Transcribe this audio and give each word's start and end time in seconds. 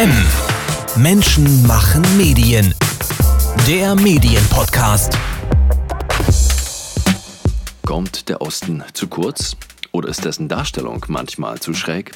M. 0.00 0.10
Menschen 0.96 1.66
machen 1.66 2.02
Medien. 2.16 2.74
Der 3.66 3.94
Medienpodcast. 3.94 5.12
Kommt 7.84 8.30
der 8.30 8.40
Osten 8.40 8.82
zu 8.94 9.08
kurz? 9.08 9.58
Oder 9.92 10.08
ist 10.08 10.24
dessen 10.24 10.48
Darstellung 10.48 11.04
manchmal 11.08 11.60
zu 11.60 11.74
schräg? 11.74 12.12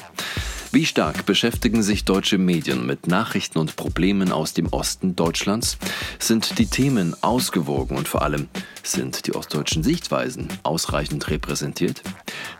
Wie 0.75 0.85
stark 0.85 1.25
beschäftigen 1.25 1.83
sich 1.83 2.03
deutsche 2.03 2.37
Medien 2.37 2.85
mit 2.85 3.07
Nachrichten 3.07 3.59
und 3.59 3.77
Problemen 3.77 4.33
aus 4.33 4.53
dem 4.53 4.67
Osten 4.73 5.15
Deutschlands? 5.15 5.77
Sind 6.19 6.59
die 6.59 6.65
Themen 6.65 7.15
ausgewogen 7.23 7.95
und 7.95 8.09
vor 8.09 8.23
allem 8.23 8.49
sind 8.83 9.25
die 9.25 9.35
ostdeutschen 9.35 9.83
Sichtweisen 9.83 10.49
ausreichend 10.63 11.29
repräsentiert? 11.29 12.01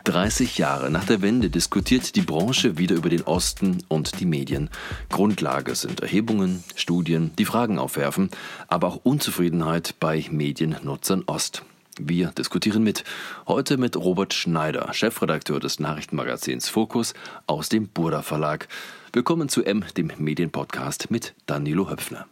30 0.06 0.58
Jahre 0.58 0.90
nach 0.90 1.04
der 1.04 1.22
Wende 1.22 1.50
diskutiert 1.50 2.16
die 2.16 2.22
Branche 2.22 2.78
wieder 2.78 2.96
über 2.96 3.10
den 3.10 3.24
Osten 3.24 3.84
und 3.90 4.18
die 4.22 4.26
Medien. 4.26 4.70
Grundlage 5.10 5.76
sind 5.76 6.00
Erhebungen, 6.00 6.64
Studien, 6.78 7.32
die 7.38 7.44
Fragen 7.44 7.78
aufwerfen, 7.78 8.30
aber 8.70 8.88
auch 8.88 9.02
Unzufriedenheit 9.04 9.96
bei 10.00 10.26
Mediennutzern 10.32 11.24
Ost. 11.28 11.64
Wir 12.00 12.28
diskutieren 12.32 12.84
mit. 12.84 13.06
Heute 13.48 13.78
mit 13.78 13.96
Robert 13.96 14.34
Schneider, 14.34 14.94
Chefredakteur 14.94 15.62
des 15.62 15.80
Nachrichtenmagazins 15.80 16.68
Fokus 16.68 17.14
aus 17.48 17.70
dem 17.70 17.88
Burda 17.88 18.22
Verlag. 18.22 18.68
Willkommen 19.14 19.48
zu 19.48 19.64
M, 19.64 19.86
dem 19.96 20.12
Medienpodcast 20.18 21.10
mit 21.10 21.36
Danilo 21.46 21.90
Höpfner. 21.90 22.28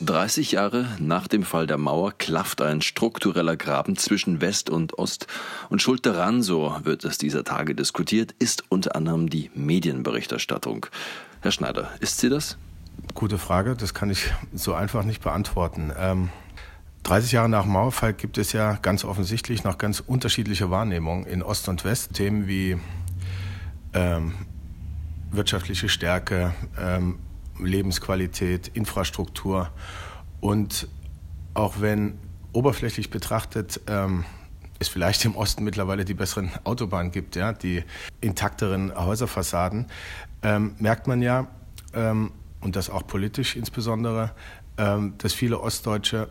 30 0.00 0.52
Jahre 0.52 0.86
nach 1.00 1.26
dem 1.26 1.42
Fall 1.42 1.66
der 1.66 1.78
Mauer 1.78 2.12
klafft 2.12 2.62
ein 2.62 2.80
struktureller 2.80 3.56
Graben 3.56 3.96
zwischen 3.96 4.40
West 4.40 4.70
und 4.70 4.96
Ost. 4.98 5.26
Und 5.68 5.82
schuld 5.82 6.06
daran, 6.06 6.42
so 6.42 6.76
wird 6.84 7.04
es 7.04 7.18
dieser 7.18 7.42
Tage 7.42 7.74
diskutiert, 7.74 8.36
ist 8.38 8.62
unter 8.68 8.94
anderem 8.94 9.28
die 9.28 9.50
Medienberichterstattung. 9.54 10.86
Herr 11.40 11.50
Schneider, 11.50 11.90
ist 11.98 12.18
sie 12.20 12.28
das? 12.28 12.56
Gute 13.14 13.38
Frage, 13.38 13.74
das 13.76 13.94
kann 13.94 14.10
ich 14.10 14.32
so 14.54 14.74
einfach 14.74 15.04
nicht 15.04 15.22
beantworten. 15.22 15.92
Ähm, 15.98 16.30
30 17.04 17.32
Jahre 17.32 17.48
nach 17.48 17.64
Mauerfall 17.64 18.12
gibt 18.12 18.38
es 18.38 18.52
ja 18.52 18.74
ganz 18.74 19.04
offensichtlich 19.04 19.64
noch 19.64 19.78
ganz 19.78 20.00
unterschiedliche 20.00 20.70
Wahrnehmungen 20.70 21.24
in 21.24 21.42
Ost 21.42 21.68
und 21.68 21.84
West. 21.84 22.14
Themen 22.14 22.46
wie 22.46 22.76
ähm, 23.94 24.34
wirtschaftliche 25.30 25.88
Stärke, 25.88 26.54
ähm, 26.78 27.18
Lebensqualität, 27.58 28.68
Infrastruktur 28.68 29.70
und 30.40 30.88
auch 31.54 31.80
wenn 31.80 32.18
oberflächlich 32.52 33.10
betrachtet 33.10 33.80
ähm, 33.86 34.24
es 34.78 34.88
vielleicht 34.88 35.24
im 35.24 35.34
Osten 35.34 35.64
mittlerweile 35.64 36.04
die 36.04 36.14
besseren 36.14 36.50
Autobahnen 36.64 37.10
gibt, 37.10 37.36
ja, 37.36 37.52
die 37.52 37.84
intakteren 38.20 38.94
Häuserfassaden, 38.94 39.86
ähm, 40.42 40.74
merkt 40.78 41.06
man 41.06 41.20
ja, 41.20 41.48
ähm, 41.94 42.32
und 42.60 42.76
das 42.76 42.90
auch 42.90 43.06
politisch 43.06 43.56
insbesondere, 43.56 44.32
ähm, 44.76 45.14
dass 45.18 45.32
viele 45.32 45.60
Ostdeutsche 45.60 46.28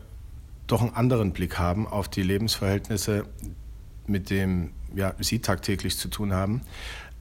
doch 0.67 0.81
einen 0.81 0.94
anderen 0.94 1.31
Blick 1.31 1.58
haben 1.58 1.88
auf 1.88 2.09
die 2.09 2.23
Lebensverhältnisse, 2.23 3.25
mit 4.06 4.30
dem 4.30 4.72
ja, 4.95 5.14
sie 5.20 5.39
tagtäglich 5.39 5.98
zu 5.98 6.09
tun 6.09 6.33
haben, 6.33 6.61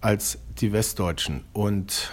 als 0.01 0.39
die 0.59 0.73
Westdeutschen. 0.73 1.45
Und 1.53 2.13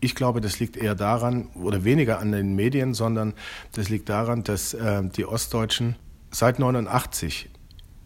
ich 0.00 0.14
glaube, 0.14 0.40
das 0.40 0.58
liegt 0.60 0.76
eher 0.76 0.94
daran, 0.94 1.48
oder 1.54 1.84
weniger 1.84 2.18
an 2.18 2.32
den 2.32 2.54
Medien, 2.54 2.94
sondern 2.94 3.34
das 3.72 3.88
liegt 3.88 4.08
daran, 4.08 4.44
dass 4.44 4.74
äh, 4.74 5.02
die 5.04 5.24
Ostdeutschen 5.24 5.96
seit 6.30 6.58
89 6.58 7.48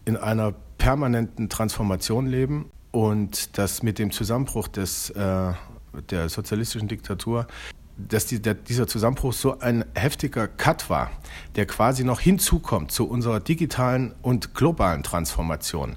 in 0.04 0.16
einer 0.16 0.54
permanenten 0.78 1.48
Transformation 1.48 2.26
leben 2.26 2.70
und 2.90 3.58
dass 3.58 3.82
mit 3.82 3.98
dem 3.98 4.10
Zusammenbruch 4.10 4.68
des, 4.68 5.10
äh, 5.10 5.52
der 6.10 6.28
sozialistischen 6.28 6.88
Diktatur 6.88 7.46
dass 8.08 8.26
die, 8.26 8.40
der, 8.40 8.54
dieser 8.54 8.86
Zusammenbruch 8.86 9.32
so 9.32 9.58
ein 9.58 9.84
heftiger 9.94 10.48
Cut 10.48 10.90
war, 10.90 11.10
der 11.56 11.66
quasi 11.66 12.04
noch 12.04 12.20
hinzukommt 12.20 12.92
zu 12.92 13.08
unserer 13.08 13.40
digitalen 13.40 14.14
und 14.22 14.54
globalen 14.54 15.02
Transformation. 15.02 15.96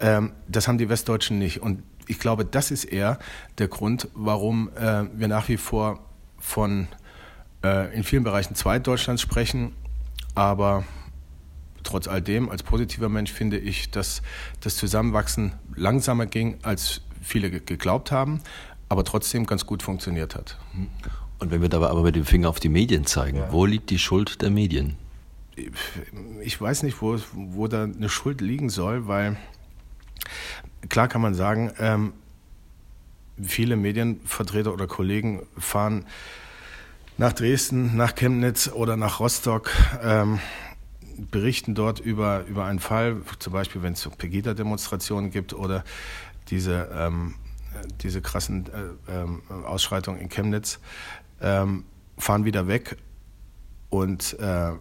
Ähm, 0.00 0.32
das 0.48 0.68
haben 0.68 0.78
die 0.78 0.88
Westdeutschen 0.88 1.38
nicht. 1.38 1.60
Und 1.60 1.82
ich 2.06 2.18
glaube, 2.18 2.44
das 2.44 2.70
ist 2.70 2.84
eher 2.84 3.18
der 3.58 3.68
Grund, 3.68 4.08
warum 4.14 4.70
äh, 4.76 5.04
wir 5.12 5.28
nach 5.28 5.48
wie 5.48 5.56
vor 5.56 6.00
von 6.38 6.88
äh, 7.62 7.94
in 7.94 8.04
vielen 8.04 8.24
Bereichen 8.24 8.54
Zweitdeutschlands 8.54 9.22
sprechen. 9.22 9.72
Aber 10.34 10.84
trotz 11.82 12.08
all 12.08 12.22
dem, 12.22 12.48
als 12.48 12.62
positiver 12.62 13.08
Mensch 13.08 13.32
finde 13.32 13.58
ich, 13.58 13.90
dass 13.90 14.22
das 14.60 14.76
Zusammenwachsen 14.76 15.52
langsamer 15.74 16.26
ging, 16.26 16.58
als 16.62 17.02
viele 17.20 17.50
geglaubt 17.50 18.12
haben 18.12 18.40
aber 18.88 19.04
trotzdem 19.04 19.46
ganz 19.46 19.66
gut 19.66 19.82
funktioniert 19.82 20.34
hat. 20.34 20.58
Und 21.38 21.50
wenn 21.50 21.62
wir 21.62 21.68
dabei 21.68 21.88
aber 21.88 22.02
mit 22.02 22.16
dem 22.16 22.24
Finger 22.24 22.48
auf 22.48 22.60
die 22.60 22.68
Medien 22.68 23.06
zeigen, 23.06 23.38
ja. 23.38 23.52
wo 23.52 23.64
liegt 23.64 23.90
die 23.90 23.98
Schuld 23.98 24.42
der 24.42 24.50
Medien? 24.50 24.96
Ich 26.42 26.60
weiß 26.60 26.84
nicht, 26.84 27.02
wo, 27.02 27.18
wo 27.32 27.66
da 27.66 27.84
eine 27.84 28.08
Schuld 28.08 28.40
liegen 28.40 28.70
soll, 28.70 29.08
weil 29.08 29.36
klar 30.88 31.08
kann 31.08 31.20
man 31.20 31.34
sagen, 31.34 31.72
ähm, 31.78 32.12
viele 33.42 33.76
Medienvertreter 33.76 34.72
oder 34.72 34.86
Kollegen 34.86 35.42
fahren 35.56 36.06
nach 37.16 37.32
Dresden, 37.32 37.96
nach 37.96 38.14
Chemnitz 38.14 38.68
oder 38.68 38.96
nach 38.96 39.20
Rostock, 39.20 39.70
ähm, 40.02 40.38
berichten 41.30 41.74
dort 41.74 41.98
über, 41.98 42.44
über 42.46 42.64
einen 42.64 42.78
Fall, 42.78 43.16
zum 43.40 43.52
Beispiel 43.52 43.82
wenn 43.82 43.94
es 43.94 44.08
Pegida-Demonstrationen 44.08 45.30
gibt 45.30 45.52
oder 45.52 45.84
diese 46.48 46.88
ähm, 46.94 47.34
diese 48.02 48.20
krassen 48.22 48.66
äh, 48.66 49.12
ähm, 49.12 49.42
Ausschreitungen 49.64 50.20
in 50.20 50.28
Chemnitz, 50.28 50.80
ähm, 51.40 51.84
fahren 52.16 52.44
wieder 52.44 52.66
weg 52.66 52.96
und 53.90 54.38
äh, 54.38 54.72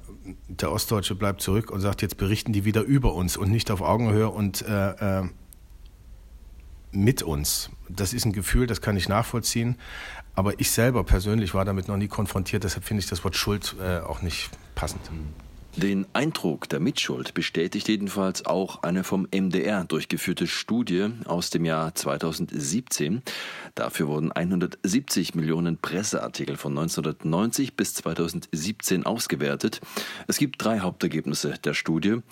der 0.48 0.72
Ostdeutsche 0.72 1.16
bleibt 1.16 1.42
zurück 1.42 1.72
und 1.72 1.82
sagt, 1.82 2.02
jetzt 2.02 2.18
berichten 2.18 2.52
die 2.52 2.66
wieder 2.66 2.82
über 2.82 3.14
uns 3.14 3.38
und 3.38 3.52
nicht 3.52 3.72
auf 3.72 3.82
Augenhöhe 3.82 4.30
und 4.30 4.64
äh, 4.64 5.22
äh, 5.22 5.30
mit 6.92 7.24
uns. 7.24 7.70
Das 7.90 8.14
ist 8.14 8.26
ein 8.26 8.34
Gefühl, 8.34 8.68
das 8.68 8.82
kann 8.82 8.98
ich 8.98 9.08
nachvollziehen. 9.08 9.78
Aber 10.36 10.60
ich 10.60 10.72
selber 10.72 11.04
persönlich 11.04 11.54
war 11.54 11.66
damit 11.66 11.88
noch 11.88 11.98
nie 11.98 12.08
konfrontiert, 12.08 12.64
deshalb 12.64 12.84
finde 12.84 13.02
ich 13.02 13.10
das 13.10 13.24
Wort 13.24 13.36
Schuld 13.36 13.76
äh, 13.82 14.00
auch 14.00 14.22
nicht 14.22 14.50
passend. 14.76 15.12
Mhm. 15.12 15.47
Den 15.78 16.08
Eindruck 16.14 16.68
der 16.70 16.80
Mitschuld 16.80 17.36
bestätigt 17.36 17.88
jedenfalls 17.88 18.48
auch 18.48 18.82
eine 18.82 19.04
vom 19.04 19.28
MDR 19.32 19.84
durchgeführte 19.84 20.48
Studie 20.48 21.10
aus 21.26 21.52
dem 21.52 21.66
Jahr 21.66 21.94
2017. 21.94 23.22
Dafür 23.76 24.08
wurden 24.08 24.32
170 24.32 25.36
Millionen 25.36 25.78
Presseartikel 25.78 26.58
von 26.58 26.76
1990 26.76 27.76
bis 27.76 27.94
2017 27.94 29.06
ausgewertet. 29.06 29.80
Es 30.26 30.40
gibt 30.40 30.64
drei 30.64 30.80
Hauptergebnisse 30.80 31.54
der 31.64 31.76
Studie. 31.76 32.24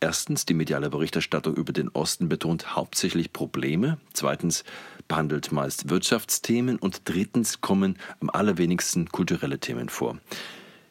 Erstens, 0.00 0.44
die 0.44 0.54
mediale 0.54 0.90
Berichterstattung 0.90 1.54
über 1.54 1.72
den 1.72 1.88
Osten 1.88 2.28
betont 2.28 2.76
hauptsächlich 2.76 3.32
Probleme. 3.32 3.96
Zweitens, 4.12 4.62
behandelt 5.08 5.52
meist 5.52 5.88
Wirtschaftsthemen. 5.88 6.76
Und 6.76 7.08
drittens 7.08 7.62
kommen 7.62 7.96
am 8.20 8.28
allerwenigsten 8.28 9.08
kulturelle 9.08 9.58
Themen 9.58 9.88
vor. 9.88 10.18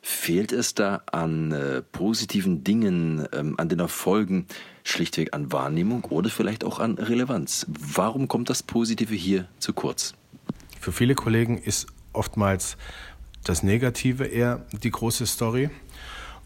Fehlt 0.01 0.51
es 0.51 0.75
da 0.75 1.01
an 1.11 1.51
äh, 1.51 1.81
positiven 1.81 2.63
Dingen, 2.63 3.27
ähm, 3.33 3.55
an 3.57 3.67
den 3.67 3.79
Erfolgen, 3.79 4.47
schlichtweg 4.83 5.33
an 5.33 5.51
Wahrnehmung 5.51 6.05
oder 6.05 6.29
vielleicht 6.29 6.63
auch 6.63 6.79
an 6.79 6.97
Relevanz? 6.97 7.65
Warum 7.67 8.27
kommt 8.27 8.49
das 8.49 8.63
Positive 8.63 9.13
hier 9.13 9.47
zu 9.59 9.73
kurz? 9.73 10.13
Für 10.79 10.93
viele 10.93 11.15
Kollegen 11.15 11.57
ist 11.57 11.88
oftmals 12.13 12.77
das 13.43 13.63
Negative 13.63 14.25
eher 14.25 14.65
die 14.71 14.91
große 14.91 15.25
Story. 15.25 15.69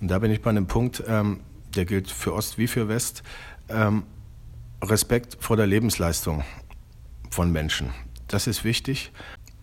Und 0.02 0.08
da 0.10 0.20
bin 0.20 0.32
ich 0.32 0.42
bei 0.42 0.50
einem 0.50 0.68
Punkt, 0.68 1.04
ähm, 1.08 1.42
der 1.76 1.86
gilt 1.86 2.10
für 2.10 2.34
Ost 2.34 2.58
wie 2.58 2.68
für 2.68 2.88
West. 2.88 3.24
Ähm, 3.70 4.04
Respekt 4.82 5.38
vor 5.40 5.58
der 5.58 5.68
Lebensleistung 5.68 6.44
von 7.30 7.52
Menschen. 7.52 7.92
Das 8.28 8.48
ist 8.48 8.64
wichtig. 8.64 9.12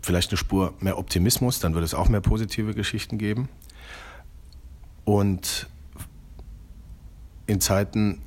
Vielleicht 0.02 0.30
eine 0.30 0.38
Spur 0.38 0.74
mehr 0.80 0.96
Optimismus, 0.96 1.60
dann 1.60 1.74
wird 1.74 1.84
es 1.84 1.92
auch 1.92 2.08
mehr 2.08 2.20
positive 2.20 2.74
Geschichten 2.74 3.18
geben. 3.18 3.48
Und 5.04 5.68
in 7.46 7.60
Zeiten, 7.60 8.20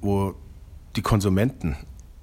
wo 0.00 0.34
die 0.96 1.02
Konsumenten 1.02 1.76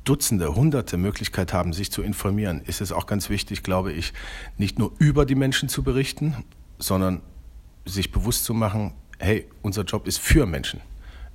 Dutzende, 0.03 0.53
Hunderte 0.55 0.97
Möglichkeiten 0.97 1.53
haben, 1.53 1.71
sich 1.71 1.91
zu 1.91 2.01
informieren, 2.01 2.61
ist 2.65 2.81
es 2.81 2.91
auch 2.91 3.05
ganz 3.05 3.29
wichtig, 3.29 3.63
glaube 3.63 3.93
ich, 3.93 4.13
nicht 4.57 4.77
nur 4.77 4.91
über 4.99 5.25
die 5.25 5.35
Menschen 5.35 5.69
zu 5.69 5.81
berichten, 5.81 6.35
sondern 6.77 7.21
sich 7.85 8.11
bewusst 8.11 8.43
zu 8.43 8.53
machen, 8.53 8.93
hey, 9.19 9.47
unser 9.61 9.83
Job 9.83 10.05
ist 10.07 10.19
für 10.19 10.45
Menschen, 10.45 10.81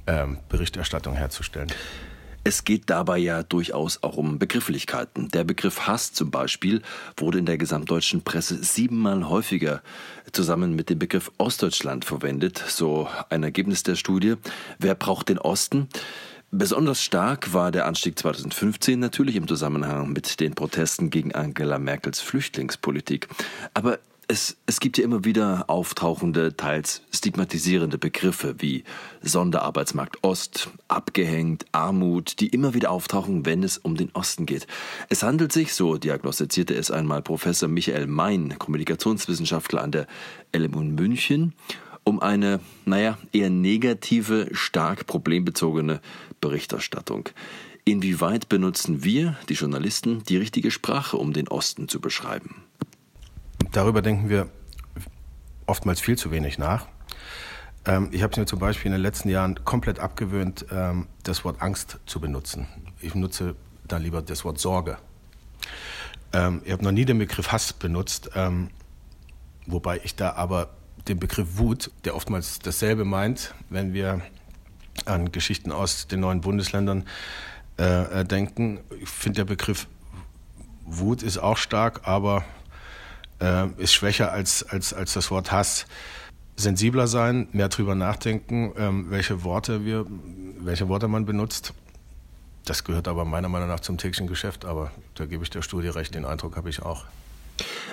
ähm, 0.06 0.38
Berichterstattung 0.50 1.14
herzustellen. 1.14 1.72
Es 2.48 2.64
geht 2.64 2.88
dabei 2.88 3.18
ja 3.18 3.42
durchaus 3.42 4.02
auch 4.02 4.16
um 4.16 4.38
Begrifflichkeiten. 4.38 5.28
Der 5.28 5.44
Begriff 5.44 5.80
Hass 5.80 6.14
zum 6.14 6.30
Beispiel 6.30 6.80
wurde 7.18 7.40
in 7.40 7.44
der 7.44 7.58
gesamtdeutschen 7.58 8.22
Presse 8.22 8.64
siebenmal 8.64 9.28
häufiger 9.28 9.82
zusammen 10.32 10.74
mit 10.74 10.88
dem 10.88 10.98
Begriff 10.98 11.30
Ostdeutschland 11.36 12.06
verwendet. 12.06 12.64
So 12.66 13.06
ein 13.28 13.42
Ergebnis 13.42 13.82
der 13.82 13.96
Studie. 13.96 14.36
Wer 14.78 14.94
braucht 14.94 15.28
den 15.28 15.38
Osten? 15.38 15.90
Besonders 16.50 17.02
stark 17.02 17.52
war 17.52 17.70
der 17.70 17.84
Anstieg 17.84 18.18
2015 18.18 18.98
natürlich 18.98 19.36
im 19.36 19.46
Zusammenhang 19.46 20.10
mit 20.14 20.40
den 20.40 20.54
Protesten 20.54 21.10
gegen 21.10 21.34
Angela 21.34 21.78
Merkels 21.78 22.22
Flüchtlingspolitik. 22.22 23.28
Aber 23.74 23.98
es, 24.30 24.58
es 24.66 24.78
gibt 24.78 24.98
ja 24.98 25.04
immer 25.04 25.24
wieder 25.24 25.64
auftauchende, 25.68 26.54
teils 26.54 27.02
stigmatisierende 27.10 27.96
Begriffe 27.96 28.56
wie 28.58 28.84
Sonderarbeitsmarkt 29.22 30.22
Ost, 30.22 30.68
abgehängt, 30.86 31.64
Armut, 31.72 32.38
die 32.40 32.48
immer 32.48 32.74
wieder 32.74 32.90
auftauchen, 32.90 33.46
wenn 33.46 33.62
es 33.62 33.78
um 33.78 33.96
den 33.96 34.10
Osten 34.12 34.44
geht. 34.44 34.66
Es 35.08 35.22
handelt 35.22 35.52
sich, 35.52 35.72
so 35.72 35.96
diagnostizierte 35.96 36.74
es 36.74 36.90
einmal 36.90 37.22
Professor 37.22 37.70
Michael 37.70 38.06
Mein, 38.06 38.58
Kommunikationswissenschaftler 38.58 39.82
an 39.82 39.92
der 39.92 40.06
LMU 40.54 40.82
München, 40.82 41.54
um 42.04 42.20
eine, 42.20 42.60
naja, 42.84 43.16
eher 43.32 43.50
negative, 43.50 44.48
stark 44.52 45.06
problembezogene 45.06 46.02
Berichterstattung. 46.42 47.30
Inwieweit 47.84 48.50
benutzen 48.50 49.04
wir, 49.04 49.38
die 49.48 49.54
Journalisten, 49.54 50.22
die 50.24 50.36
richtige 50.36 50.70
Sprache, 50.70 51.16
um 51.16 51.32
den 51.32 51.48
Osten 51.48 51.88
zu 51.88 52.02
beschreiben? 52.02 52.67
Darüber 53.72 54.02
denken 54.02 54.28
wir 54.28 54.48
oftmals 55.66 56.00
viel 56.00 56.16
zu 56.16 56.30
wenig 56.30 56.58
nach. 56.58 56.86
Ähm, 57.84 58.08
ich 58.12 58.22
habe 58.22 58.32
es 58.32 58.38
mir 58.38 58.46
zum 58.46 58.58
Beispiel 58.58 58.86
in 58.86 58.92
den 58.92 59.02
letzten 59.02 59.28
Jahren 59.28 59.64
komplett 59.64 59.98
abgewöhnt, 59.98 60.66
ähm, 60.70 61.06
das 61.22 61.44
Wort 61.44 61.60
Angst 61.60 61.98
zu 62.06 62.20
benutzen. 62.20 62.66
Ich 63.00 63.14
nutze 63.14 63.54
dann 63.86 64.02
lieber 64.02 64.22
das 64.22 64.44
Wort 64.44 64.58
Sorge. 64.58 64.98
Ähm, 66.32 66.62
ich 66.64 66.72
habe 66.72 66.84
noch 66.84 66.92
nie 66.92 67.04
den 67.04 67.18
Begriff 67.18 67.52
Hass 67.52 67.72
benutzt, 67.72 68.30
wobei 69.66 70.00
ich 70.02 70.16
da 70.16 70.32
aber 70.32 70.70
den 71.08 71.18
Begriff 71.18 71.58
Wut, 71.58 71.90
der 72.04 72.14
oftmals 72.14 72.58
dasselbe 72.58 73.04
meint, 73.04 73.54
wenn 73.70 73.92
wir 73.92 74.20
an 75.06 75.32
Geschichten 75.32 75.72
aus 75.72 76.06
den 76.06 76.20
neuen 76.20 76.40
Bundesländern 76.40 77.04
äh, 77.78 78.20
äh, 78.20 78.24
denken. 78.24 78.80
Ich 79.00 79.08
finde, 79.08 79.38
der 79.38 79.44
Begriff 79.44 79.86
Wut 80.84 81.22
ist 81.22 81.38
auch 81.38 81.56
stark, 81.56 82.06
aber 82.08 82.44
äh, 83.40 83.68
ist 83.76 83.94
schwächer 83.94 84.32
als, 84.32 84.62
als, 84.62 84.92
als 84.92 85.12
das 85.12 85.30
Wort 85.30 85.52
Hass. 85.52 85.86
Sensibler 86.56 87.06
sein, 87.06 87.48
mehr 87.52 87.68
drüber 87.68 87.94
nachdenken, 87.94 88.72
ähm, 88.76 89.06
welche 89.10 89.44
Worte 89.44 89.84
wir, 89.84 90.06
welche 90.58 90.88
Worte 90.88 91.06
man 91.06 91.24
benutzt. 91.24 91.72
Das 92.64 92.84
gehört 92.84 93.06
aber 93.06 93.24
meiner 93.24 93.48
Meinung 93.48 93.68
nach 93.68 93.80
zum 93.80 93.96
täglichen 93.96 94.26
Geschäft, 94.26 94.64
aber 94.64 94.90
da 95.14 95.24
gebe 95.26 95.44
ich 95.44 95.50
der 95.50 95.62
Studie 95.62 95.88
recht, 95.88 96.14
den 96.14 96.24
Eindruck 96.24 96.56
habe 96.56 96.68
ich 96.68 96.82
auch. 96.82 97.04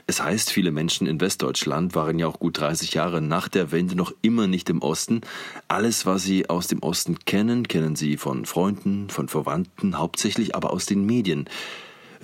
Es 0.08 0.22
heißt, 0.22 0.52
viele 0.52 0.72
Menschen 0.72 1.08
in 1.08 1.22
Westdeutschland 1.22 1.96
waren 1.96 2.20
ja 2.20 2.28
auch 2.28 2.40
gut 2.40 2.60
30 2.60 2.94
Jahre 2.94 3.22
nach 3.22 3.48
der 3.48 3.72
Wende 3.72 3.96
noch 3.96 4.14
immer 4.22 4.48
nicht 4.48 4.70
im 4.70 4.82
Osten. 4.82 5.22
Alles, 5.68 6.06
was 6.06 6.24
sie 6.24 6.50
aus 6.50 6.68
dem 6.68 6.80
Osten 6.84 7.20
kennen, 7.26 7.68
kennen 7.68 7.96
sie 7.96 8.18
von 8.18 8.46
Freunden, 8.46 9.10
von 9.10 9.28
Verwandten, 9.28 9.98
hauptsächlich 9.98 10.56
aber 10.56 10.72
aus 10.72 10.86
den 10.86 11.06
Medien. 11.06 11.50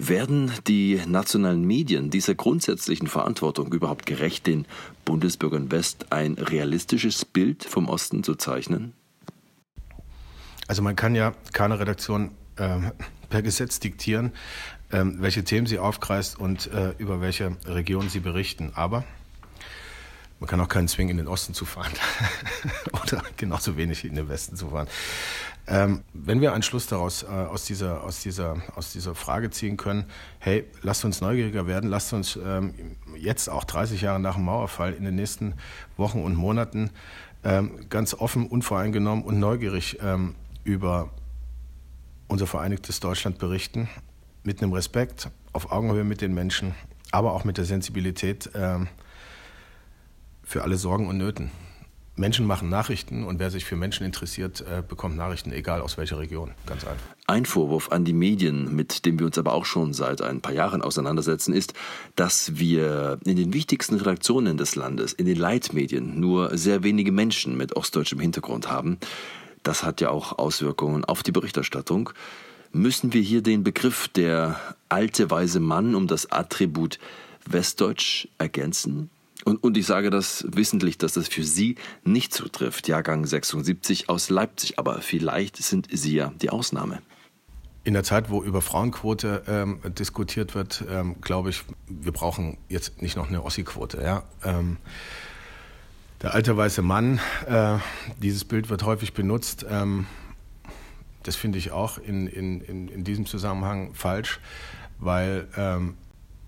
Werden 0.04 0.52
die 0.66 1.00
nationalen 1.06 1.64
Medien 1.64 2.10
dieser 2.10 2.34
grundsätzlichen 2.34 3.06
Verantwortung 3.06 3.72
überhaupt 3.72 4.08
gerecht, 4.08 4.48
den 4.48 4.66
Bundesbürgern 5.06 5.70
West 5.70 6.12
ein 6.12 6.34
realistisches 6.34 7.24
Bild 7.24 7.64
vom 7.66 7.88
Osten 7.88 8.24
zu 8.24 8.34
zeichnen? 8.34 8.94
Also 10.68 10.82
man 10.82 10.96
kann 10.96 11.14
ja 11.14 11.36
keine 11.54 11.80
Redaktion 11.80 12.32
äh, 12.56 12.80
per 13.30 13.44
Gesetz 13.44 13.80
diktieren, 13.80 14.32
ähm, 14.92 15.18
welche 15.20 15.44
Themen 15.44 15.68
sie 15.68 15.78
aufkreist 15.78 16.40
und 16.40 16.74
äh, 16.74 16.96
über 16.98 17.22
welche 17.22 17.58
Region 17.68 18.10
sie 18.10 18.22
berichten. 18.22 18.72
Aber 18.74 19.04
man 20.42 20.50
kann 20.50 20.60
auch 20.60 20.68
keinen 20.68 20.88
zwingen, 20.88 21.12
in 21.12 21.18
den 21.18 21.28
Osten 21.28 21.54
zu 21.54 21.66
fahren 21.66 21.94
oder 23.04 23.22
genauso 23.38 23.78
wenig 23.78 24.04
in 24.04 24.16
den 24.16 24.28
Westen 24.28 24.56
zu 24.56 24.70
fahren. 24.70 24.88
Ähm, 25.68 26.02
wenn 26.14 26.42
wir 26.42 26.54
einen 26.54 26.64
Schluss 26.64 26.88
daraus 26.88 27.22
äh, 27.22 27.28
aus, 27.28 27.66
dieser, 27.66 28.04
aus, 28.04 28.22
dieser, 28.22 28.58
aus 28.76 28.92
dieser 28.92 29.14
Frage 29.14 29.52
ziehen 29.52 29.78
können, 29.78 30.06
hey, 30.40 30.66
lasst 30.82 31.06
uns 31.06 31.22
neugieriger 31.22 31.68
werden, 31.68 31.92
lasst 31.92 32.12
uns 32.14 32.40
ähm, 32.44 32.74
jetzt 33.16 33.52
auch 33.52 33.64
30 33.64 34.02
Jahre 34.02 34.20
nach 34.20 34.34
dem 34.34 34.46
Mauerfall 34.46 34.94
in 34.94 35.04
den 35.04 35.14
nächsten 35.14 35.54
Wochen 35.96 36.24
und 36.24 36.34
Monaten 36.34 36.90
ähm, 37.44 37.88
ganz 37.90 38.16
offen, 38.16 38.48
unvoreingenommen 38.48 39.24
und 39.24 39.40
neugierig 39.40 40.00
ähm, 40.02 40.34
über 40.64 41.12
unser 42.28 42.48
vereinigtes 42.48 43.00
Deutschland 43.00 43.38
berichten 43.38 43.90
mit 44.44 44.64
einem 44.64 44.74
Respekt, 44.74 45.30
auf 45.54 45.72
Augenhöhe 45.72 46.04
mit 46.04 46.22
den 46.22 46.34
Menschen, 46.34 46.74
aber 47.12 47.34
auch 47.34 47.44
mit 47.44 47.60
der 47.60 47.66
Sensibilität 47.66 48.50
äh, 48.56 48.80
für 50.52 50.64
alle 50.64 50.78
Sorgen 50.78 51.08
und 51.08 51.18
Nöten. 51.18 51.50
Menschen 52.18 52.46
machen 52.46 52.70
Nachrichten 52.70 53.24
und 53.24 53.40
wer 53.40 53.50
sich 53.50 53.64
für 53.64 53.78
Menschen 53.78 54.06
interessiert, 54.06 54.62
äh, 54.62 54.84
bekommt 54.88 55.16
Nachrichten, 55.16 55.54
egal 55.54 55.82
aus 55.82 55.98
welcher 55.98 56.20
Region. 56.20 56.52
Ganz 56.66 56.84
einfach. 56.84 57.02
Ein 57.26 57.46
Vorwurf 57.46 57.90
an 57.92 58.04
die 58.04 58.14
Medien, 58.14 58.76
mit 58.76 59.06
dem 59.06 59.18
wir 59.18 59.26
uns 59.26 59.38
aber 59.38 59.54
auch 59.54 59.64
schon 59.64 59.94
seit 59.94 60.22
ein 60.22 60.42
paar 60.42 60.52
Jahren 60.54 60.82
auseinandersetzen, 60.82 61.54
ist, 61.54 61.74
dass 62.18 62.60
wir 62.60 63.18
in 63.24 63.38
den 63.38 63.54
wichtigsten 63.54 63.96
Redaktionen 63.96 64.58
des 64.58 64.76
Landes, 64.76 65.14
in 65.14 65.26
den 65.26 65.38
Leitmedien, 65.38 66.20
nur 66.20 66.58
sehr 66.58 66.84
wenige 66.84 67.14
Menschen 67.14 67.56
mit 67.56 67.78
ostdeutschem 67.78 68.20
Hintergrund 68.20 68.70
haben. 68.70 68.98
Das 69.64 69.84
hat 69.84 70.02
ja 70.02 70.10
auch 70.10 70.38
Auswirkungen 70.38 71.06
auf 71.06 71.24
die 71.24 71.32
Berichterstattung 71.32 72.12
müssen 72.74 73.12
wir 73.12 73.22
hier 73.22 73.42
den 73.42 73.64
Begriff 73.64 74.08
der 74.08 74.58
alte 74.88 75.30
weise 75.30 75.60
Mann 75.60 75.94
um 75.94 76.08
das 76.08 76.32
Attribut 76.32 77.00
Westdeutsch 77.46 78.28
ergänzen? 78.38 79.10
Und, 79.46 79.64
und 79.64 79.78
ich 79.78 79.86
sage 79.86 80.10
das 80.10 80.46
wissentlich, 80.48 80.98
dass 80.98 81.14
das 81.14 81.28
für 81.28 81.44
Sie 81.44 81.76
nicht 82.04 82.34
zutrifft, 82.34 82.88
Jahrgang 82.88 83.26
76 83.26 84.10
aus 84.10 84.30
Leipzig, 84.30 84.80
aber 84.80 85.02
vielleicht 85.02 85.58
sind 85.58 85.88
Sie 85.92 86.16
ja 86.16 86.34
die 86.42 86.50
Ausnahme. 86.50 87.00
In 87.84 87.94
der 87.94 88.04
Zeit, 88.04 88.30
wo 88.30 88.44
über 88.44 88.62
Frauenquote 88.62 89.44
ähm, 89.48 89.80
diskutiert 89.98 90.54
wird, 90.54 90.86
ähm, 90.88 91.16
glaube 91.22 91.50
ich, 91.50 91.64
wir 91.88 92.12
brauchen 92.12 92.58
jetzt 92.70 93.02
nicht 93.02 93.18
noch 93.18 93.30
eine 93.30 93.44
Ossi-Quote. 93.44 94.02
Ja? 94.04 94.24
Ähm, 94.44 94.78
der 96.22 96.36
alte 96.36 96.56
weiße 96.56 96.84
Mann, 96.84 97.20
äh, 97.48 97.78
dieses 98.22 98.46
Bild 98.46 98.70
wird 98.70 98.84
häufig 98.84 99.14
benutzt. 99.14 99.66
Ähm, 99.68 100.06
das 101.24 101.36
finde 101.36 101.58
ich 101.58 101.72
auch 101.72 101.98
in, 101.98 102.28
in, 102.28 102.62
in, 102.62 102.88
in, 102.88 103.04
diesem 103.04 103.26
Zusammenhang 103.26 103.96
falsch, 103.96 104.40
weil 105.00 105.48
ähm, 105.58 105.96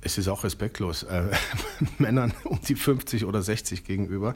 es 0.04 0.18
ist 0.18 0.28
auch 0.28 0.44
respektlos 0.44 1.04
äh, 1.04 1.24
Männern 1.98 2.34
um 2.44 2.60
die 2.62 2.76
50 2.76 3.26
oder 3.26 3.42
60 3.42 3.84
gegenüber. 3.84 4.36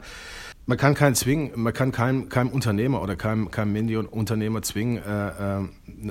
Man 0.66 0.76
kann 0.76 0.94
keinen 0.94 1.14
zwingen, 1.14 1.52
man 1.54 1.72
kann 1.72 1.92
keinem, 1.92 2.28
keinem 2.28 2.50
Unternehmer 2.50 3.00
oder 3.00 3.16
keinem, 3.16 3.50
keinem 3.50 3.72
Mediunternehmer 3.72 4.62
zwingen, 4.62 5.02
äh, 5.02 5.60
äh, 5.60 5.68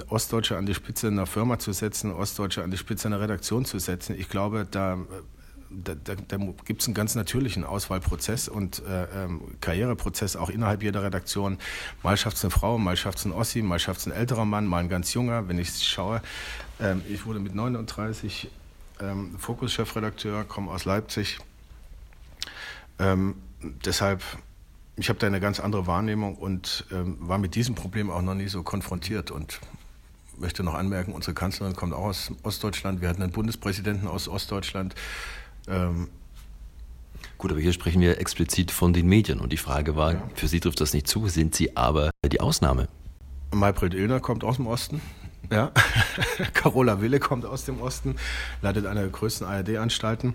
Ostdeutsche 0.09 0.57
an 0.57 0.65
die 0.65 0.74
Spitze 0.74 1.07
einer 1.07 1.27
Firma 1.27 1.59
zu 1.59 1.74
setzen, 1.74 2.12
Ostdeutsche 2.12 2.63
an 2.63 2.71
die 2.71 2.77
Spitze 2.77 3.07
einer 3.07 3.21
Redaktion 3.21 3.65
zu 3.65 3.77
setzen. 3.80 4.15
Ich 4.18 4.30
glaube, 4.30 4.68
da 4.69 4.98
da, 5.70 5.96
da, 5.96 6.15
da 6.15 6.38
gibt 6.65 6.81
es 6.81 6.88
einen 6.88 6.96
ganz 6.96 7.15
natürlichen 7.15 7.63
Auswahlprozess 7.63 8.48
und 8.48 8.81
äh, 8.88 9.03
ähm, 9.24 9.41
Karriereprozess 9.62 10.36
auch 10.36 10.50
innerhalb 10.50 10.81
jeder 10.84 11.03
Redaktion. 11.03 11.58
Mal 12.03 12.17
schafft 12.17 12.38
es 12.38 12.43
eine 12.43 12.51
Frau, 12.51 12.77
mal 12.77 12.96
schafft 12.96 13.20
es 13.20 13.25
ein 13.25 13.31
Ossi, 13.31 13.62
mal 13.62 13.79
schafft 13.79 14.00
es 14.00 14.05
ein 14.08 14.13
älterer 14.13 14.46
Mann, 14.46 14.65
mal 14.65 14.79
ein 14.79 14.89
ganz 14.89 15.13
junger. 15.13 15.48
Wenn 15.48 15.60
ich 15.60 15.84
schaue, 15.84 16.22
ähm, 16.79 17.01
ich 17.10 17.25
wurde 17.25 17.39
mit 17.39 17.53
39 17.53 18.50
ähm, 19.01 19.38
Fokus-Chefredakteur, 19.38 20.44
komme 20.46 20.72
aus 20.72 20.86
Leipzig. 20.86 21.39
Ähm, 23.00 23.36
deshalb, 23.86 24.24
ich 24.96 25.10
habe 25.10 25.20
da 25.20 25.27
eine 25.27 25.39
ganz 25.39 25.60
andere 25.60 25.88
Wahrnehmung 25.88 26.36
und 26.36 26.86
ähm, 26.92 27.18
war 27.20 27.38
mit 27.38 27.56
diesem 27.56 27.75
Problem 27.75 28.10
auch 28.10 28.22
noch 28.22 28.36
nie 28.36 28.48
so 28.48 28.63
konfrontiert 28.63 29.32
und 29.32 29.60
möchte 30.38 30.63
noch 30.63 30.74
anmerken, 30.74 31.13
unsere 31.13 31.34
Kanzlerin 31.34 31.75
kommt 31.75 31.94
auch 31.94 32.06
aus 32.06 32.32
Ostdeutschland. 32.44 33.01
Wir 33.01 33.10
hatten 33.10 33.24
einen 33.24 33.32
Bundespräsidenten 33.32 34.08
aus 34.08 34.27
Ostdeutschland. 34.27 34.96
Ähm, 35.68 36.10
Gut, 37.38 37.51
aber 37.51 37.60
hier 37.60 37.74
sprechen 37.74 38.01
wir 38.01 38.20
explizit 38.20 38.72
von 38.72 38.94
den 38.94 39.08
Medien 39.08 39.39
und 39.39 39.51
die 39.51 39.58
Frage 39.58 39.96
war, 39.96 40.13
ja. 40.13 40.30
für 40.36 40.48
Sie 40.48 40.60
trifft 40.60 40.82
das 40.82 40.94
nicht 40.94 41.08
zu, 41.08 41.27
sind 41.27 41.56
Sie 41.56 41.75
aber 41.75 42.12
die 42.25 42.42
Ausnahme? 42.42 42.88
Maybrit 43.54 43.94
Illner 43.94 44.20
kommt 44.20 44.44
aus 44.44 44.58
dem 44.58 44.68
Osten. 44.68 45.01
Ja. 45.51 45.72
Carola 46.54 47.01
Wille 47.01 47.20
kommt 47.20 47.46
aus 47.46 47.66
dem 47.66 47.82
Osten, 47.82 48.16
leitet 48.62 48.86
eine 48.86 49.01
der 49.01 49.10
größten 49.10 49.48
ARD-Anstalten. 49.48 50.34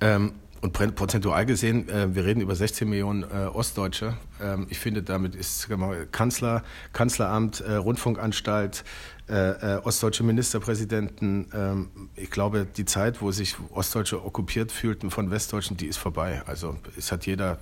Ähm, 0.00 0.32
und 0.64 0.72
prozentual 0.72 1.44
gesehen, 1.44 1.90
äh, 1.90 2.14
wir 2.14 2.24
reden 2.24 2.40
über 2.40 2.54
16 2.54 2.88
Millionen 2.88 3.22
äh, 3.22 3.46
Ostdeutsche. 3.52 4.16
Ähm, 4.40 4.66
ich 4.70 4.78
finde, 4.78 5.02
damit 5.02 5.34
ist 5.34 5.68
Kanzler, 6.10 6.62
Kanzleramt, 6.94 7.60
äh, 7.60 7.74
Rundfunkanstalt, 7.74 8.82
äh, 9.28 9.34
äh, 9.34 9.76
ostdeutsche 9.84 10.24
Ministerpräsidenten. 10.24 11.50
Ähm, 11.52 12.08
ich 12.16 12.30
glaube, 12.30 12.66
die 12.66 12.86
Zeit, 12.86 13.20
wo 13.20 13.30
sich 13.30 13.56
Ostdeutsche 13.74 14.24
okkupiert 14.24 14.72
fühlten 14.72 15.10
von 15.10 15.30
Westdeutschen, 15.30 15.76
die 15.76 15.86
ist 15.86 15.98
vorbei. 15.98 16.42
Also 16.46 16.78
es 16.96 17.12
hat 17.12 17.26
jeder, 17.26 17.58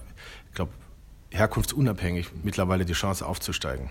ich 0.49 0.55
glaube, 0.55 0.71
herkunftsunabhängig 1.33 2.29
mittlerweile 2.43 2.85
die 2.85 2.93
Chance 2.93 3.27
aufzusteigen. 3.27 3.91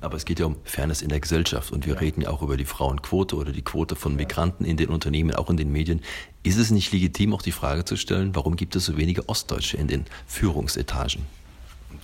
Aber 0.00 0.16
es 0.16 0.24
geht 0.24 0.38
ja 0.38 0.46
um 0.46 0.56
Fairness 0.64 1.00
in 1.00 1.08
der 1.08 1.20
Gesellschaft 1.20 1.72
und 1.72 1.86
wir 1.86 1.94
ja. 1.94 2.00
reden 2.00 2.20
ja 2.20 2.30
auch 2.30 2.42
über 2.42 2.56
die 2.56 2.66
Frauenquote 2.66 3.36
oder 3.36 3.52
die 3.52 3.62
Quote 3.62 3.96
von 3.96 4.16
Migranten 4.16 4.64
in 4.64 4.76
den 4.76 4.90
Unternehmen, 4.90 5.34
auch 5.34 5.48
in 5.48 5.56
den 5.56 5.72
Medien. 5.72 6.02
Ist 6.42 6.58
es 6.58 6.70
nicht 6.70 6.92
legitim, 6.92 7.32
auch 7.32 7.42
die 7.42 7.52
Frage 7.52 7.84
zu 7.84 7.96
stellen, 7.96 8.34
warum 8.34 8.56
gibt 8.56 8.76
es 8.76 8.84
so 8.84 8.98
wenige 8.98 9.28
Ostdeutsche 9.28 9.78
in 9.78 9.88
den 9.88 10.04
Führungsetagen? 10.26 11.24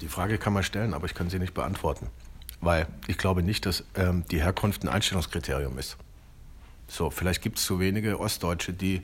Die 0.00 0.08
Frage 0.08 0.38
kann 0.38 0.54
man 0.54 0.62
stellen, 0.62 0.94
aber 0.94 1.06
ich 1.06 1.14
kann 1.14 1.28
sie 1.28 1.38
nicht 1.38 1.52
beantworten. 1.52 2.06
Weil 2.62 2.86
ich 3.06 3.18
glaube 3.18 3.42
nicht, 3.42 3.66
dass 3.66 3.84
ähm, 3.94 4.24
die 4.30 4.42
Herkunft 4.42 4.82
ein 4.82 4.88
Einstellungskriterium 4.88 5.78
ist. 5.78 5.96
So, 6.88 7.10
vielleicht 7.10 7.42
gibt 7.42 7.58
es 7.58 7.64
zu 7.64 7.80
wenige 7.80 8.18
Ostdeutsche, 8.18 8.72
die 8.72 9.02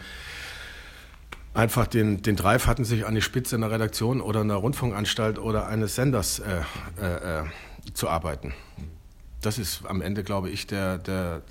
einfach 1.57 1.87
den, 1.87 2.23
den 2.23 2.37
Drive 2.37 2.67
hatten, 2.67 2.85
sich 2.85 3.07
an 3.07 3.15
die 3.15 3.23
Spitze 3.23 3.57
einer 3.57 3.71
Redaktion 3.71 4.21
oder 4.21 4.41
einer 4.41 4.57
Rundfunkanstalt 4.57 5.39
oder 5.39 5.67
eines 5.67 5.95
Senders 5.95 6.39
äh, 6.39 6.63
äh, 7.01 7.41
äh, 7.41 7.45
zu 7.95 8.09
arbeiten. 8.09 8.55
Das 9.41 9.59
ist 9.59 9.87
am 9.87 10.01
Ende, 10.01 10.23
glaube 10.23 10.51
ich, 10.51 10.67
der, 10.67 10.99
der, 10.99 11.43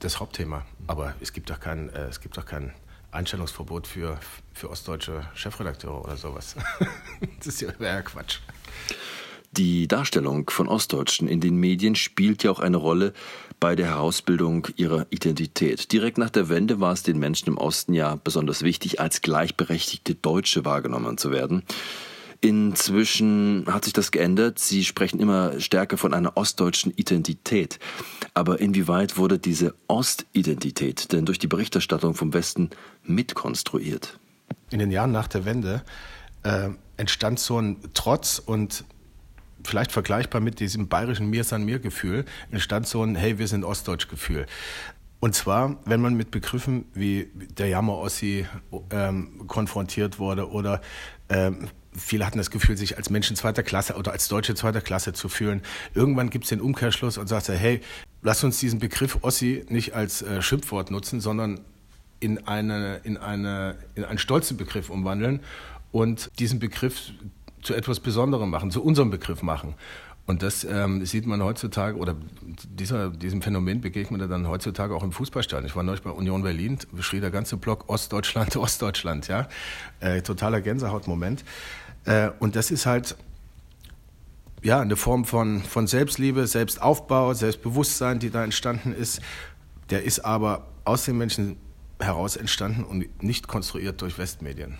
das 0.00 0.20
Hauptthema. 0.20 0.64
Aber 0.86 1.14
es 1.20 1.32
gibt 1.32 1.50
doch 1.50 1.60
kein, 1.60 1.88
äh, 1.90 2.04
es 2.04 2.20
gibt 2.20 2.36
doch 2.36 2.46
kein 2.46 2.72
Einstellungsverbot 3.12 3.86
für, 3.86 4.18
für 4.52 4.70
ostdeutsche 4.70 5.28
Chefredakteure 5.34 6.04
oder 6.04 6.16
sowas. 6.16 6.54
das 7.38 7.46
ist 7.48 7.60
ja 7.60 8.02
Quatsch. 8.02 8.38
Die 9.52 9.88
Darstellung 9.88 10.48
von 10.48 10.68
Ostdeutschen 10.68 11.26
in 11.26 11.40
den 11.40 11.56
Medien 11.56 11.96
spielt 11.96 12.44
ja 12.44 12.52
auch 12.52 12.60
eine 12.60 12.76
Rolle 12.76 13.12
bei 13.58 13.74
der 13.74 13.86
Herausbildung 13.86 14.68
ihrer 14.76 15.06
Identität. 15.10 15.90
Direkt 15.90 16.18
nach 16.18 16.30
der 16.30 16.48
Wende 16.48 16.78
war 16.78 16.92
es 16.92 17.02
den 17.02 17.18
Menschen 17.18 17.48
im 17.48 17.58
Osten 17.58 17.92
ja 17.92 18.14
besonders 18.14 18.62
wichtig, 18.62 19.00
als 19.00 19.22
gleichberechtigte 19.22 20.14
Deutsche 20.14 20.64
wahrgenommen 20.64 21.18
zu 21.18 21.32
werden. 21.32 21.64
Inzwischen 22.40 23.66
hat 23.66 23.84
sich 23.84 23.92
das 23.92 24.12
geändert. 24.12 24.60
Sie 24.60 24.84
sprechen 24.84 25.18
immer 25.18 25.60
stärker 25.60 25.98
von 25.98 26.14
einer 26.14 26.36
ostdeutschen 26.36 26.92
Identität. 26.92 27.78
Aber 28.32 28.60
inwieweit 28.60 29.18
wurde 29.18 29.38
diese 29.38 29.74
Ostidentität 29.88 31.12
denn 31.12 31.26
durch 31.26 31.38
die 31.38 31.48
Berichterstattung 31.48 32.14
vom 32.14 32.32
Westen 32.32 32.70
mitkonstruiert? 33.02 34.18
In 34.70 34.78
den 34.78 34.90
Jahren 34.90 35.12
nach 35.12 35.28
der 35.28 35.44
Wende 35.44 35.82
äh, 36.44 36.70
entstand 36.96 37.40
so 37.40 37.60
ein 37.60 37.76
Trotz 37.92 38.38
und 38.38 38.84
vielleicht 39.64 39.92
vergleichbar 39.92 40.40
mit 40.40 40.60
diesem 40.60 40.88
bayerischen 40.88 41.30
Mir 41.30 41.44
san 41.44 41.64
mir 41.64 41.78
Gefühl, 41.78 42.24
entstand 42.50 42.86
so 42.86 43.02
ein 43.02 43.14
Hey, 43.14 43.38
wir 43.38 43.48
sind 43.48 43.64
Ostdeutsch 43.64 44.08
Gefühl. 44.08 44.46
Und 45.20 45.34
zwar, 45.34 45.76
wenn 45.84 46.00
man 46.00 46.14
mit 46.14 46.30
Begriffen 46.30 46.86
wie 46.94 47.30
der 47.58 47.68
Jammer-Ossi 47.68 48.46
ähm, 48.90 49.46
konfrontiert 49.46 50.18
wurde 50.18 50.50
oder 50.50 50.80
ähm, 51.28 51.68
viele 51.92 52.26
hatten 52.26 52.38
das 52.38 52.50
Gefühl, 52.50 52.76
sich 52.76 52.96
als 52.96 53.10
Menschen 53.10 53.36
zweiter 53.36 53.62
Klasse 53.62 53.96
oder 53.96 54.12
als 54.12 54.28
Deutsche 54.28 54.54
zweiter 54.54 54.80
Klasse 54.80 55.12
zu 55.12 55.28
fühlen. 55.28 55.60
Irgendwann 55.94 56.30
gibt 56.30 56.44
es 56.44 56.50
den 56.50 56.60
Umkehrschluss 56.60 57.18
und 57.18 57.26
sagt, 57.26 57.48
hey, 57.48 57.80
lass 58.22 58.42
uns 58.44 58.58
diesen 58.58 58.78
Begriff 58.78 59.18
Ossi 59.22 59.64
nicht 59.68 59.94
als 59.94 60.22
äh, 60.22 60.40
Schimpfwort 60.40 60.90
nutzen, 60.90 61.20
sondern 61.20 61.60
in, 62.20 62.46
eine, 62.46 63.00
in, 63.04 63.16
eine, 63.16 63.76
in 63.94 64.04
einen 64.04 64.18
stolzen 64.18 64.56
Begriff 64.56 64.90
umwandeln 64.90 65.40
und 65.92 66.30
diesen 66.38 66.60
Begriff 66.60 67.12
zu 67.62 67.74
etwas 67.74 68.00
Besonderem 68.00 68.50
machen, 68.50 68.70
zu 68.70 68.82
unserem 68.82 69.10
Begriff 69.10 69.42
machen. 69.42 69.74
Und 70.26 70.42
das 70.42 70.62
ähm, 70.62 71.04
sieht 71.04 71.26
man 71.26 71.42
heutzutage, 71.42 71.96
oder 71.96 72.14
dieser, 72.68 73.10
diesem 73.10 73.42
Phänomen 73.42 73.80
begegnet 73.80 74.20
man 74.20 74.30
dann 74.30 74.46
heutzutage 74.46 74.94
auch 74.94 75.02
im 75.02 75.10
Fußballstadion. 75.10 75.66
Ich 75.66 75.74
war 75.74 75.82
neulich 75.82 76.02
bei 76.02 76.10
Union 76.10 76.42
Berlin, 76.42 76.78
schrie 77.00 77.20
der 77.20 77.32
ganze 77.32 77.56
Block 77.56 77.88
Ostdeutschland, 77.88 78.56
Ostdeutschland, 78.56 79.26
ja. 79.28 79.48
Äh, 79.98 80.22
totaler 80.22 80.60
Gänsehautmoment. 80.60 81.44
Äh, 82.04 82.30
und 82.38 82.54
das 82.54 82.70
ist 82.70 82.86
halt, 82.86 83.16
ja, 84.62 84.80
eine 84.80 84.96
Form 84.96 85.24
von, 85.24 85.62
von 85.62 85.86
Selbstliebe, 85.86 86.46
Selbstaufbau, 86.46 87.34
Selbstbewusstsein, 87.34 88.20
die 88.20 88.30
da 88.30 88.44
entstanden 88.44 88.92
ist. 88.92 89.20
Der 89.90 90.04
ist 90.04 90.20
aber 90.20 90.68
aus 90.84 91.06
den 91.06 91.18
Menschen 91.18 91.56
heraus 91.98 92.36
entstanden 92.36 92.84
und 92.84 93.22
nicht 93.22 93.48
konstruiert 93.48 94.00
durch 94.00 94.18
Westmedien, 94.18 94.78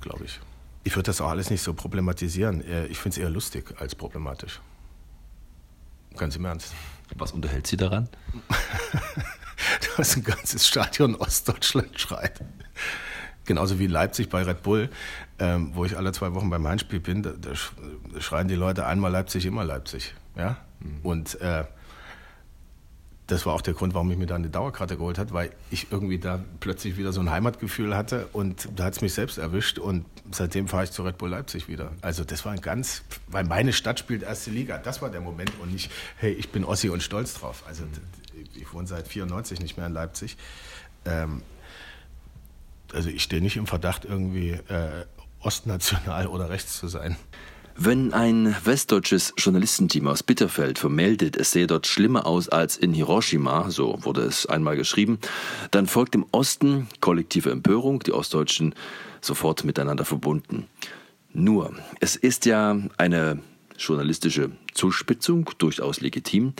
glaube 0.00 0.24
ich. 0.24 0.40
Ich 0.88 0.96
würde 0.96 1.08
das 1.08 1.20
auch 1.20 1.28
alles 1.28 1.50
nicht 1.50 1.60
so 1.60 1.74
problematisieren. 1.74 2.62
Äh, 2.62 2.86
ich 2.86 2.96
finde 2.96 3.18
es 3.18 3.22
eher 3.22 3.28
lustig 3.28 3.74
als 3.78 3.94
problematisch. 3.94 4.58
Ganz 6.16 6.34
im 6.34 6.46
Ernst. 6.46 6.72
Was 7.14 7.32
unterhält 7.32 7.66
Sie 7.66 7.76
daran? 7.76 8.08
Dass 9.98 10.16
ein 10.16 10.24
ganzes 10.24 10.66
Stadion 10.66 11.14
Ostdeutschland 11.16 12.00
schreit. 12.00 12.40
Genauso 13.44 13.78
wie 13.78 13.86
Leipzig 13.86 14.30
bei 14.30 14.42
Red 14.42 14.62
Bull, 14.62 14.88
ähm, 15.38 15.72
wo 15.74 15.84
ich 15.84 15.94
alle 15.94 16.10
zwei 16.12 16.32
Wochen 16.32 16.48
beim 16.48 16.66
Heimspiel 16.66 17.00
bin, 17.00 17.22
da, 17.22 17.32
da, 17.32 17.50
schreien 18.18 18.48
die 18.48 18.54
Leute 18.54 18.86
einmal 18.86 19.12
Leipzig, 19.12 19.44
immer 19.44 19.64
Leipzig. 19.64 20.14
Ja? 20.36 20.56
Mhm. 20.80 21.00
Und 21.02 21.38
äh, 21.42 21.64
das 23.28 23.44
war 23.44 23.52
auch 23.52 23.60
der 23.60 23.74
Grund, 23.74 23.92
warum 23.92 24.10
ich 24.10 24.16
mir 24.16 24.26
da 24.26 24.36
eine 24.36 24.48
Dauerkarte 24.48 24.96
geholt 24.96 25.18
habe, 25.18 25.32
weil 25.32 25.50
ich 25.70 25.92
irgendwie 25.92 26.18
da 26.18 26.42
plötzlich 26.60 26.96
wieder 26.96 27.12
so 27.12 27.20
ein 27.20 27.30
Heimatgefühl 27.30 27.94
hatte 27.94 28.26
und 28.32 28.70
da 28.74 28.84
hat 28.84 28.94
es 28.94 29.02
mich 29.02 29.12
selbst 29.12 29.36
erwischt 29.36 29.78
und 29.78 30.06
seitdem 30.32 30.66
fahre 30.66 30.84
ich 30.84 30.92
zu 30.92 31.02
Red 31.02 31.18
Bull 31.18 31.28
Leipzig 31.28 31.68
wieder. 31.68 31.92
Also 32.00 32.24
das 32.24 32.46
war 32.46 32.52
ein 32.52 32.62
ganz, 32.62 33.02
weil 33.26 33.44
meine 33.44 33.74
Stadt 33.74 33.98
spielt 33.98 34.22
erste 34.22 34.50
Liga, 34.50 34.78
das 34.78 35.02
war 35.02 35.10
der 35.10 35.20
Moment 35.20 35.52
und 35.60 35.70
nicht, 35.70 35.92
hey, 36.16 36.32
ich 36.32 36.48
bin 36.48 36.64
Ossi 36.64 36.88
und 36.88 37.02
stolz 37.02 37.34
drauf. 37.34 37.64
Also 37.68 37.84
ich 38.54 38.72
wohne 38.72 38.86
seit 38.86 39.06
94 39.06 39.60
nicht 39.60 39.76
mehr 39.76 39.86
in 39.86 39.92
Leipzig. 39.92 40.38
Ähm, 41.04 41.42
also 42.94 43.10
ich 43.10 43.22
stehe 43.22 43.42
nicht 43.42 43.58
im 43.58 43.66
Verdacht, 43.66 44.06
irgendwie 44.06 44.52
äh, 44.52 45.04
ostnational 45.40 46.28
oder 46.28 46.48
rechts 46.48 46.78
zu 46.78 46.88
sein. 46.88 47.16
Wenn 47.80 48.12
ein 48.12 48.56
westdeutsches 48.64 49.34
Journalistenteam 49.36 50.08
aus 50.08 50.24
Bitterfeld 50.24 50.80
vermeldet, 50.80 51.36
es 51.36 51.52
sehe 51.52 51.68
dort 51.68 51.86
schlimmer 51.86 52.26
aus 52.26 52.48
als 52.48 52.76
in 52.76 52.92
Hiroshima, 52.92 53.70
so 53.70 53.98
wurde 54.00 54.22
es 54.22 54.46
einmal 54.46 54.76
geschrieben, 54.76 55.20
dann 55.70 55.86
folgt 55.86 56.16
im 56.16 56.26
Osten 56.32 56.88
kollektive 57.00 57.52
Empörung, 57.52 58.00
die 58.00 58.10
Ostdeutschen 58.10 58.74
sofort 59.20 59.62
miteinander 59.62 60.04
verbunden. 60.04 60.66
Nur, 61.32 61.72
es 62.00 62.16
ist 62.16 62.46
ja 62.46 62.76
eine 62.96 63.38
journalistische 63.78 64.50
Zuspitzung, 64.74 65.50
durchaus 65.58 66.00
legitim, 66.00 66.52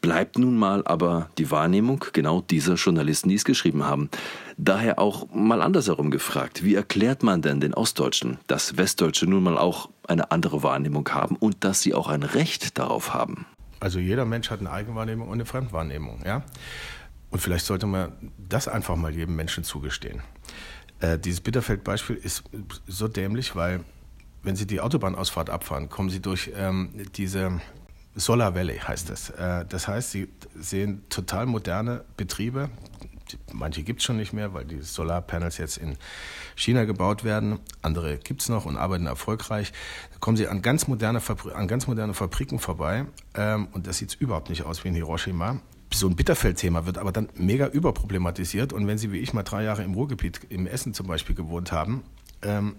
bleibt 0.00 0.38
nun 0.38 0.56
mal 0.56 0.86
aber 0.86 1.30
die 1.38 1.50
Wahrnehmung 1.50 2.04
genau 2.12 2.40
dieser 2.40 2.74
Journalisten, 2.74 3.28
die 3.28 3.34
es 3.34 3.44
geschrieben 3.44 3.84
haben. 3.84 4.10
Daher 4.56 4.98
auch 4.98 5.32
mal 5.32 5.62
andersherum 5.62 6.10
gefragt, 6.10 6.62
wie 6.62 6.74
erklärt 6.74 7.22
man 7.22 7.42
denn 7.42 7.60
den 7.60 7.74
Ostdeutschen, 7.74 8.38
dass 8.46 8.76
Westdeutsche 8.76 9.26
nun 9.26 9.42
mal 9.42 9.58
auch 9.58 9.90
eine 10.06 10.30
andere 10.30 10.62
Wahrnehmung 10.62 11.08
haben 11.08 11.36
und 11.36 11.64
dass 11.64 11.82
sie 11.82 11.94
auch 11.94 12.08
ein 12.08 12.22
Recht 12.22 12.78
darauf 12.78 13.12
haben? 13.12 13.46
Also 13.80 13.98
jeder 13.98 14.24
Mensch 14.24 14.50
hat 14.50 14.60
eine 14.60 14.70
Eigenwahrnehmung 14.70 15.28
und 15.28 15.34
eine 15.34 15.46
Fremdwahrnehmung, 15.46 16.20
ja? 16.24 16.42
Und 17.30 17.40
vielleicht 17.40 17.66
sollte 17.66 17.86
man 17.86 18.12
das 18.38 18.68
einfach 18.68 18.96
mal 18.96 19.14
jedem 19.14 19.36
Menschen 19.36 19.64
zugestehen. 19.64 20.22
Äh, 21.00 21.18
dieses 21.18 21.40
Bitterfeld-Beispiel 21.40 22.16
ist 22.16 22.44
so 22.86 23.08
dämlich, 23.08 23.54
weil 23.56 23.84
wenn 24.46 24.54
Sie 24.54 24.66
die 24.66 24.80
Autobahnausfahrt 24.80 25.50
abfahren, 25.50 25.88
kommen 25.90 26.08
Sie 26.08 26.22
durch 26.22 26.52
ähm, 26.56 26.90
diese 27.16 27.60
Solar 28.14 28.54
Valley 28.54 28.78
heißt 28.78 29.10
es. 29.10 29.30
Äh, 29.30 29.66
das 29.68 29.88
heißt, 29.88 30.12
Sie 30.12 30.28
sehen 30.54 31.02
total 31.10 31.46
moderne 31.46 32.04
Betriebe. 32.16 32.70
Manche 33.52 33.82
gibt 33.82 34.00
es 34.00 34.06
schon 34.06 34.16
nicht 34.16 34.32
mehr, 34.32 34.54
weil 34.54 34.64
die 34.64 34.82
Solarpanels 34.82 35.58
jetzt 35.58 35.78
in 35.78 35.96
China 36.54 36.84
gebaut 36.84 37.24
werden. 37.24 37.58
Andere 37.82 38.18
gibt 38.18 38.40
es 38.40 38.48
noch 38.48 38.66
und 38.66 38.76
arbeiten 38.76 39.06
erfolgreich. 39.06 39.72
Da 40.12 40.18
kommen 40.20 40.36
Sie 40.36 40.46
an 40.46 40.62
ganz 40.62 40.86
moderne, 40.86 41.20
Fabri 41.20 41.52
an 41.52 41.66
ganz 41.66 41.88
moderne 41.88 42.14
Fabriken 42.14 42.60
vorbei 42.60 43.04
ähm, 43.34 43.66
und 43.72 43.88
das 43.88 43.98
sieht 43.98 44.14
überhaupt 44.14 44.48
nicht 44.48 44.62
aus 44.62 44.84
wie 44.84 44.88
in 44.88 44.94
Hiroshima. 44.94 45.60
So 45.92 46.06
ein 46.06 46.14
Bitterfeld-Thema 46.14 46.86
wird 46.86 46.98
aber 46.98 47.10
dann 47.10 47.28
mega 47.34 47.66
überproblematisiert 47.66 48.72
und 48.72 48.86
wenn 48.86 48.96
Sie 48.96 49.10
wie 49.10 49.18
ich 49.18 49.34
mal 49.34 49.42
drei 49.42 49.64
Jahre 49.64 49.82
im 49.82 49.94
Ruhrgebiet, 49.94 50.40
im 50.50 50.68
Essen 50.68 50.94
zum 50.94 51.08
Beispiel 51.08 51.34
gewohnt 51.34 51.72
haben, 51.72 52.04
ähm, 52.42 52.76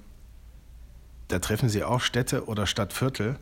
da 1.27 1.39
treffen 1.39 1.69
Sie 1.69 1.83
auch 1.83 2.01
Städte 2.01 2.45
oder 2.45 2.65
Stadtviertel, 2.65 3.37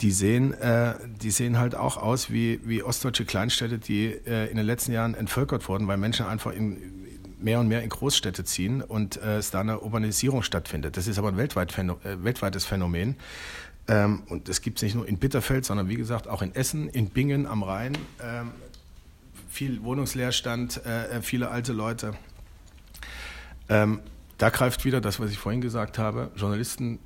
die 0.00 0.10
sehen, 0.10 0.52
äh, 0.54 0.94
die 1.22 1.30
sehen 1.30 1.58
halt 1.58 1.74
auch 1.74 1.96
aus 1.96 2.30
wie, 2.30 2.60
wie 2.64 2.82
ostdeutsche 2.82 3.24
Kleinstädte, 3.24 3.78
die 3.78 4.06
äh, 4.06 4.50
in 4.50 4.56
den 4.56 4.66
letzten 4.66 4.92
Jahren 4.92 5.14
entvölkert 5.14 5.68
wurden, 5.68 5.88
weil 5.88 5.96
Menschen 5.96 6.26
einfach 6.26 6.52
in, 6.52 6.78
mehr 7.38 7.60
und 7.60 7.68
mehr 7.68 7.82
in 7.82 7.88
Großstädte 7.88 8.44
ziehen 8.44 8.82
und 8.82 9.16
äh, 9.16 9.38
es 9.38 9.50
da 9.50 9.60
eine 9.60 9.80
Urbanisierung 9.80 10.42
stattfindet. 10.42 10.96
Das 10.96 11.06
ist 11.06 11.18
aber 11.18 11.28
ein 11.28 11.36
weltweit 11.36 11.72
Phänomen, 11.72 12.04
äh, 12.04 12.24
weltweites 12.24 12.66
Phänomen. 12.66 13.16
Ähm, 13.88 14.22
und 14.28 14.48
das 14.48 14.60
gibt 14.60 14.78
es 14.78 14.82
nicht 14.82 14.94
nur 14.94 15.06
in 15.08 15.18
Bitterfeld, 15.18 15.64
sondern 15.64 15.88
wie 15.88 15.96
gesagt 15.96 16.28
auch 16.28 16.42
in 16.42 16.54
Essen, 16.54 16.88
in 16.88 17.08
Bingen 17.08 17.46
am 17.46 17.62
Rhein. 17.62 17.96
Ähm, 18.22 18.50
viel 19.48 19.82
Wohnungsleerstand, 19.82 20.84
äh, 20.84 21.22
viele 21.22 21.50
alte 21.50 21.72
Leute. 21.72 22.14
Ähm, 23.68 24.00
da 24.38 24.50
greift 24.50 24.84
wieder 24.84 25.00
das, 25.00 25.20
was 25.20 25.30
ich 25.30 25.38
vorhin 25.38 25.60
gesagt 25.60 25.98
habe. 25.98 26.30
Journalisten 26.36 26.98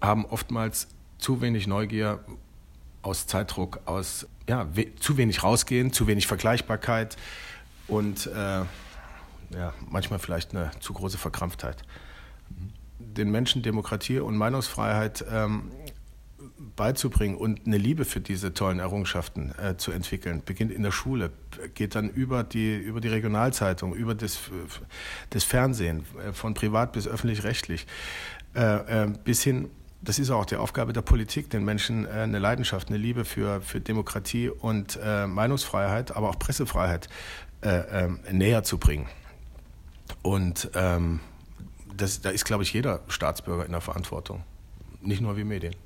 haben 0.00 0.24
oftmals 0.26 0.88
zu 1.18 1.40
wenig 1.40 1.66
Neugier 1.66 2.20
aus 3.02 3.26
Zeitdruck, 3.26 3.80
aus 3.84 4.26
ja, 4.48 4.66
we 4.74 4.94
zu 4.96 5.16
wenig 5.16 5.42
rausgehen, 5.42 5.92
zu 5.92 6.06
wenig 6.06 6.26
Vergleichbarkeit 6.26 7.16
und 7.86 8.26
äh, 8.26 8.64
ja, 9.54 9.74
manchmal 9.88 10.18
vielleicht 10.18 10.54
eine 10.54 10.70
zu 10.80 10.92
große 10.92 11.18
Verkrampftheit. 11.18 11.82
Den 12.98 13.30
Menschen 13.30 13.62
Demokratie 13.62 14.18
und 14.18 14.36
Meinungsfreiheit 14.36 15.24
ähm, 15.30 15.70
beizubringen 16.82 17.36
und 17.36 17.64
eine 17.64 17.78
Liebe 17.78 18.04
für 18.04 18.20
diese 18.20 18.54
tollen 18.54 18.80
Errungenschaften 18.80 19.54
äh, 19.56 19.76
zu 19.76 19.92
entwickeln, 19.92 20.42
beginnt 20.44 20.72
in 20.72 20.82
der 20.82 20.90
Schule, 20.90 21.30
geht 21.74 21.94
dann 21.94 22.10
über 22.10 22.42
die, 22.42 22.74
über 22.74 23.00
die 23.00 23.06
Regionalzeitung, 23.06 23.94
über 23.94 24.16
das, 24.16 24.40
das 25.30 25.44
Fernsehen, 25.44 26.04
äh, 26.18 26.32
von 26.32 26.54
privat 26.54 26.92
bis 26.92 27.06
öffentlich-rechtlich, 27.06 27.86
äh, 28.56 29.04
äh, 29.04 29.12
bis 29.22 29.44
hin 29.44 29.70
das 30.04 30.18
ist 30.18 30.30
auch 30.30 30.44
die 30.44 30.56
Aufgabe 30.56 30.92
der 30.92 31.02
Politik, 31.02 31.50
den 31.50 31.64
Menschen 31.64 32.04
äh, 32.06 32.08
eine 32.08 32.40
Leidenschaft, 32.40 32.88
eine 32.88 32.98
Liebe 32.98 33.24
für, 33.24 33.60
für 33.60 33.80
Demokratie 33.80 34.48
und 34.48 34.98
äh, 35.00 35.28
Meinungsfreiheit, 35.28 36.16
aber 36.16 36.30
auch 36.30 36.38
Pressefreiheit 36.40 37.08
äh, 37.60 37.68
ähm, 37.68 38.18
näher 38.32 38.64
zu 38.64 38.78
bringen. 38.78 39.06
Und 40.22 40.68
ähm, 40.74 41.20
das, 41.96 42.20
da 42.20 42.30
ist, 42.30 42.44
glaube 42.44 42.64
ich, 42.64 42.72
jeder 42.72 43.02
Staatsbürger 43.06 43.64
in 43.64 43.70
der 43.70 43.80
Verantwortung, 43.80 44.42
nicht 45.00 45.20
nur 45.20 45.36
wie 45.36 45.44
Medien. 45.44 45.76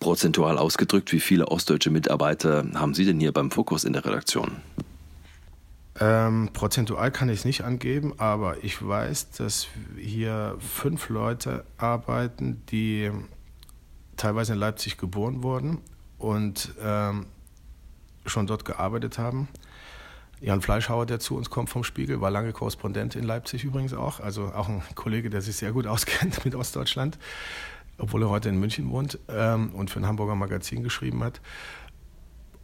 Prozentual 0.00 0.58
ausgedrückt, 0.58 1.12
wie 1.12 1.20
viele 1.20 1.48
ostdeutsche 1.48 1.90
Mitarbeiter 1.90 2.64
haben 2.74 2.94
Sie 2.94 3.04
denn 3.04 3.20
hier 3.20 3.32
beim 3.32 3.50
Fokus 3.50 3.84
in 3.84 3.92
der 3.92 4.04
Redaktion? 4.04 4.56
Ähm, 6.00 6.48
prozentual 6.54 7.10
kann 7.10 7.28
ich 7.28 7.40
es 7.40 7.44
nicht 7.44 7.62
angeben, 7.62 8.14
aber 8.16 8.64
ich 8.64 8.86
weiß, 8.86 9.32
dass 9.32 9.66
hier 9.98 10.56
fünf 10.58 11.10
Leute 11.10 11.64
arbeiten, 11.76 12.62
die 12.70 13.10
teilweise 14.16 14.54
in 14.54 14.58
Leipzig 14.58 14.96
geboren 14.96 15.42
wurden 15.42 15.78
und 16.18 16.74
ähm, 16.82 17.26
schon 18.24 18.46
dort 18.46 18.64
gearbeitet 18.64 19.18
haben. 19.18 19.48
Jan 20.40 20.62
Fleischhauer, 20.62 21.04
der 21.04 21.20
zu 21.20 21.36
uns 21.36 21.50
kommt 21.50 21.68
vom 21.68 21.84
Spiegel, 21.84 22.22
war 22.22 22.30
lange 22.30 22.52
Korrespondent 22.52 23.14
in 23.14 23.24
Leipzig 23.24 23.64
übrigens 23.64 23.92
auch, 23.92 24.20
also 24.20 24.46
auch 24.46 24.70
ein 24.70 24.82
Kollege, 24.94 25.28
der 25.28 25.42
sich 25.42 25.56
sehr 25.56 25.72
gut 25.72 25.86
auskennt 25.86 26.44
mit 26.46 26.54
Ostdeutschland, 26.54 27.18
obwohl 28.00 28.22
er 28.22 28.30
heute 28.30 28.48
in 28.48 28.58
München 28.58 28.90
wohnt 28.90 29.18
ähm, 29.28 29.70
und 29.74 29.90
für 29.90 30.00
ein 30.00 30.06
Hamburger 30.06 30.34
Magazin 30.34 30.82
geschrieben 30.82 31.22
hat. 31.22 31.40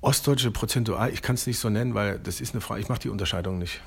Ostdeutsche 0.01 0.51
prozentual, 0.51 1.11
ich 1.13 1.23
kann 1.23 1.35
es 1.35 1.47
nicht 1.47 1.59
so 1.59 1.69
nennen, 1.69 1.95
weil 1.95 2.19
das 2.19 2.41
ist 2.41 2.55
eine 2.55 2.61
Frage, 2.61 2.81
ich 2.81 2.89
mache 2.89 3.01
die 3.01 3.09
Unterscheidung 3.09 3.59
nicht. 3.59 3.81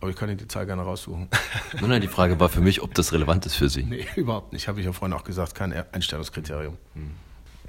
Aber 0.00 0.10
ich 0.10 0.16
kann 0.16 0.28
Ihnen 0.28 0.38
die 0.38 0.48
Zahl 0.48 0.66
gerne 0.66 0.82
raussuchen. 0.82 1.28
Nein, 1.80 1.88
nein, 1.88 2.02
die 2.02 2.08
Frage 2.08 2.38
war 2.38 2.50
für 2.50 2.60
mich, 2.60 2.82
ob 2.82 2.94
das 2.94 3.12
relevant 3.12 3.46
ist 3.46 3.54
für 3.54 3.70
Sie. 3.70 3.84
Nee, 3.84 4.06
überhaupt 4.16 4.52
nicht. 4.52 4.68
Habe 4.68 4.80
ich 4.80 4.86
ja 4.86 4.92
vorhin 4.92 5.16
auch 5.16 5.24
gesagt, 5.24 5.54
kein 5.54 5.72
Einstellungskriterium. 5.72 6.76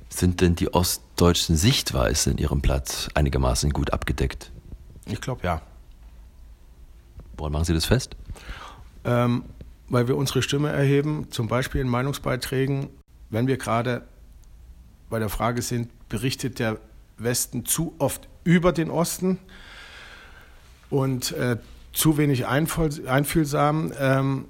Sind 0.09 0.41
denn 0.41 0.55
die 0.55 0.73
ostdeutschen 0.73 1.55
Sichtweisen 1.55 2.33
in 2.33 2.37
Ihrem 2.39 2.59
Blatt 2.59 3.09
einigermaßen 3.13 3.69
gut 3.71 3.93
abgedeckt? 3.93 4.51
Ich 5.05 5.21
glaube 5.21 5.41
ja. 5.43 5.61
Woran 7.37 7.53
machen 7.53 7.65
Sie 7.65 7.73
das 7.73 7.85
fest? 7.85 8.15
Ähm, 9.05 9.43
weil 9.87 10.07
wir 10.07 10.17
unsere 10.17 10.41
Stimme 10.41 10.69
erheben, 10.69 11.27
zum 11.31 11.47
Beispiel 11.47 11.81
in 11.81 11.87
Meinungsbeiträgen, 11.87 12.89
wenn 13.35 13.47
wir 13.47 13.57
gerade 13.57 14.01
bei 15.09 15.19
der 15.19 15.29
Frage 15.29 15.61
sind, 15.61 15.89
berichtet 16.09 16.57
der 16.57 16.79
Westen 17.17 17.65
zu 17.65 17.93
oft 17.99 18.27
über 18.45 18.71
den 18.71 18.89
Osten 18.89 19.39
und 20.89 21.33
äh, 21.33 21.57
zu 21.91 22.17
wenig 22.17 22.47
einfühlsam. 22.47 23.91
Ähm, 23.99 24.45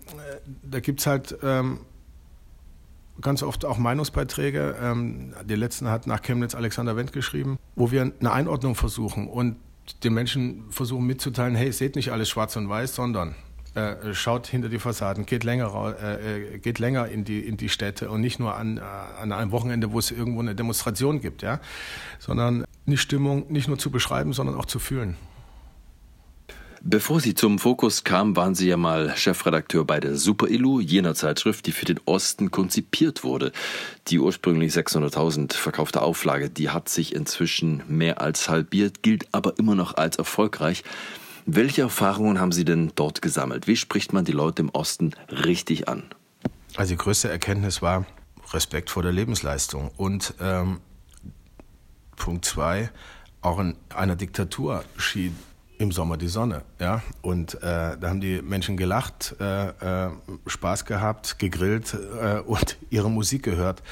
da 0.64 0.80
gibt 0.80 1.00
es 1.00 1.08
halt 1.08 1.36
ähm, 1.42 1.80
ganz 3.22 3.42
oft 3.42 3.66
auch 3.66 3.80
Meinungsbeiträge. 3.80 4.76
Ähm, 4.80 5.34
die 5.44 5.56
letzten 5.56 5.90
hat 5.90 6.06
nach 6.06 6.22
Chemnitz 6.22 6.54
Alexander 6.54 6.96
Wendt 6.96 7.12
geschrieben, 7.12 7.58
wo 7.76 7.92
wir 7.92 8.12
eine 8.20 8.32
Einordnung 8.32 8.76
versuchen 8.76 9.28
und 9.28 9.58
den 10.04 10.14
Menschen 10.14 10.66
versuchen 10.70 11.06
mitzuteilen, 11.06 11.56
hey, 11.56 11.72
seht 11.72 11.96
nicht 11.96 12.12
alles 12.12 12.30
schwarz 12.30 12.56
und 12.56 12.70
weiß, 12.70 12.96
sondern 12.96 13.36
äh, 13.76 14.14
schaut 14.14 14.48
hinter 14.48 14.70
die 14.70 14.80
Fassaden, 14.80 15.26
geht 15.26 15.44
länger, 15.44 15.96
äh, 16.02 16.60
geht 16.60 16.80
länger 16.80 17.08
in 17.08 17.26
die, 17.26 17.40
in 17.40 17.58
die 17.58 17.70
Städte 17.70 18.10
und 18.10 18.22
nicht 18.22 18.40
nur 18.40 18.56
an, 18.56 18.78
äh, 18.78 18.82
an 18.82 19.32
einem 19.32 19.52
Wochenende, 19.52 19.92
wo 19.92 20.00
es 20.00 20.12
irgendwo 20.12 20.40
eine 20.40 20.56
Demonstration 20.56 21.20
gibt, 21.20 21.42
ja, 21.42 21.60
sondern 22.20 22.64
die 22.86 22.98
Stimmung 22.98 23.52
nicht 23.52 23.68
nur 23.68 23.78
zu 23.78 23.92
beschreiben, 23.92 24.34
sondern 24.34 24.56
auch 24.56 24.66
zu 24.66 24.80
fühlen. 24.80 25.18
Bevor 26.88 27.20
Sie 27.20 27.34
zum 27.34 27.58
Fokus 27.58 28.04
kamen, 28.04 28.36
waren 28.36 28.54
Sie 28.54 28.68
ja 28.68 28.78
mal 28.78 29.18
Chefredakteur 29.18 29.86
bei 29.86 30.00
der 30.00 30.16
Super 30.16 30.48
Illu, 30.48 30.80
jener 30.80 31.16
Zeitschrift, 31.16 31.66
die 31.66 31.72
für 31.72 31.86
den 31.86 32.00
Osten 32.06 32.52
konzipiert 32.52 33.24
wurde. 33.24 33.52
Die 34.08 34.20
ursprünglich 34.20 34.72
600.000 34.72 35.56
verkaufte 35.56 36.04
Auflage, 36.04 36.52
die 36.52 36.70
hat 36.70 36.88
sich 36.88 37.16
inzwischen 37.16 37.82
mehr 37.88 38.22
als 38.22 38.50
halbiert, 38.50 39.02
gilt 39.02 39.28
aber 39.32 39.58
immer 39.58 39.74
noch 39.74 39.98
als 39.98 40.18
erfolgreich. 40.18 40.84
Welche 41.46 41.84
Erfahrungen 41.84 42.40
haben 42.40 42.52
Sie 42.52 42.66
denn 42.66 42.92
dort 42.96 43.22
gesammelt? 43.22 43.68
Wie 43.68 43.76
spricht 43.76 44.14
man 44.14 44.26
die 44.26 44.32
Leute 44.32 44.64
im 44.64 44.70
Osten 44.70 45.12
richtig 45.30 45.88
an? 45.88 46.04
Also 46.76 46.94
die 46.94 46.98
größte 46.98 47.30
Erkenntnis 47.30 47.84
war 47.84 48.06
Respekt 48.52 48.90
vor 48.90 49.04
der 49.04 49.12
Lebensleistung 49.12 49.92
und 49.96 50.34
ähm, 50.42 50.80
Punkt 52.16 52.46
zwei, 52.46 52.90
auch 53.42 53.60
in 53.60 53.76
einer 53.94 54.16
Diktatur 54.16 54.84
schien 54.98 55.36
im 55.78 55.92
Sommer 55.92 56.18
die 56.18 56.30
Sonne, 56.30 56.64
ja. 56.80 57.04
Und 57.22 57.56
äh, 57.56 57.60
da 57.62 58.10
haben 58.10 58.22
die 58.22 58.42
Menschen 58.42 58.78
gelacht, 58.78 59.36
äh, 59.40 59.68
äh, 59.68 60.10
Spaß 60.48 60.86
gehabt, 60.86 61.38
gegrillt 61.38 61.94
äh, 61.94 62.40
und 62.40 62.78
ihre 62.90 63.12
Musik 63.12 63.44
gehört. 63.44 63.84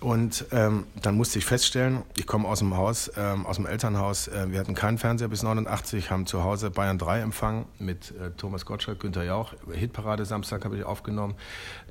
Und 0.00 0.46
ähm, 0.50 0.86
dann 1.02 1.14
musste 1.14 1.38
ich 1.38 1.44
feststellen, 1.44 2.02
ich 2.16 2.26
komme 2.26 2.48
aus 2.48 2.60
dem 2.60 2.74
Haus, 2.74 3.12
ähm, 3.18 3.44
aus 3.44 3.56
dem 3.56 3.66
Elternhaus. 3.66 4.28
Äh, 4.28 4.50
wir 4.50 4.58
hatten 4.58 4.74
keinen 4.74 4.96
Fernseher 4.96 5.28
bis 5.28 5.42
89, 5.42 6.10
haben 6.10 6.24
zu 6.24 6.42
Hause 6.42 6.70
Bayern 6.70 6.96
3 6.96 7.20
empfangen 7.20 7.66
mit 7.78 8.12
äh, 8.12 8.30
Thomas 8.30 8.64
Gottschalk, 8.64 8.98
Günther 8.98 9.24
Jauch. 9.24 9.52
Hitparade 9.70 10.24
Samstag 10.24 10.64
habe 10.64 10.78
ich 10.78 10.84
aufgenommen. 10.84 11.34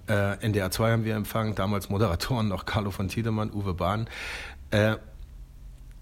Äh, 0.08 0.43
NDR 0.43 0.72
2 0.72 0.91
haben 0.91 1.06
wir 1.06 1.15
empfangen, 1.15 1.54
damals 1.54 1.89
Moderatoren 1.89 2.48
noch 2.48 2.65
Carlo 2.65 2.89
von 2.89 3.10
Tiedemann, 3.10 3.52
Uwe 3.52 3.76
Bahn. 3.76 4.10
Äh, 4.72 4.95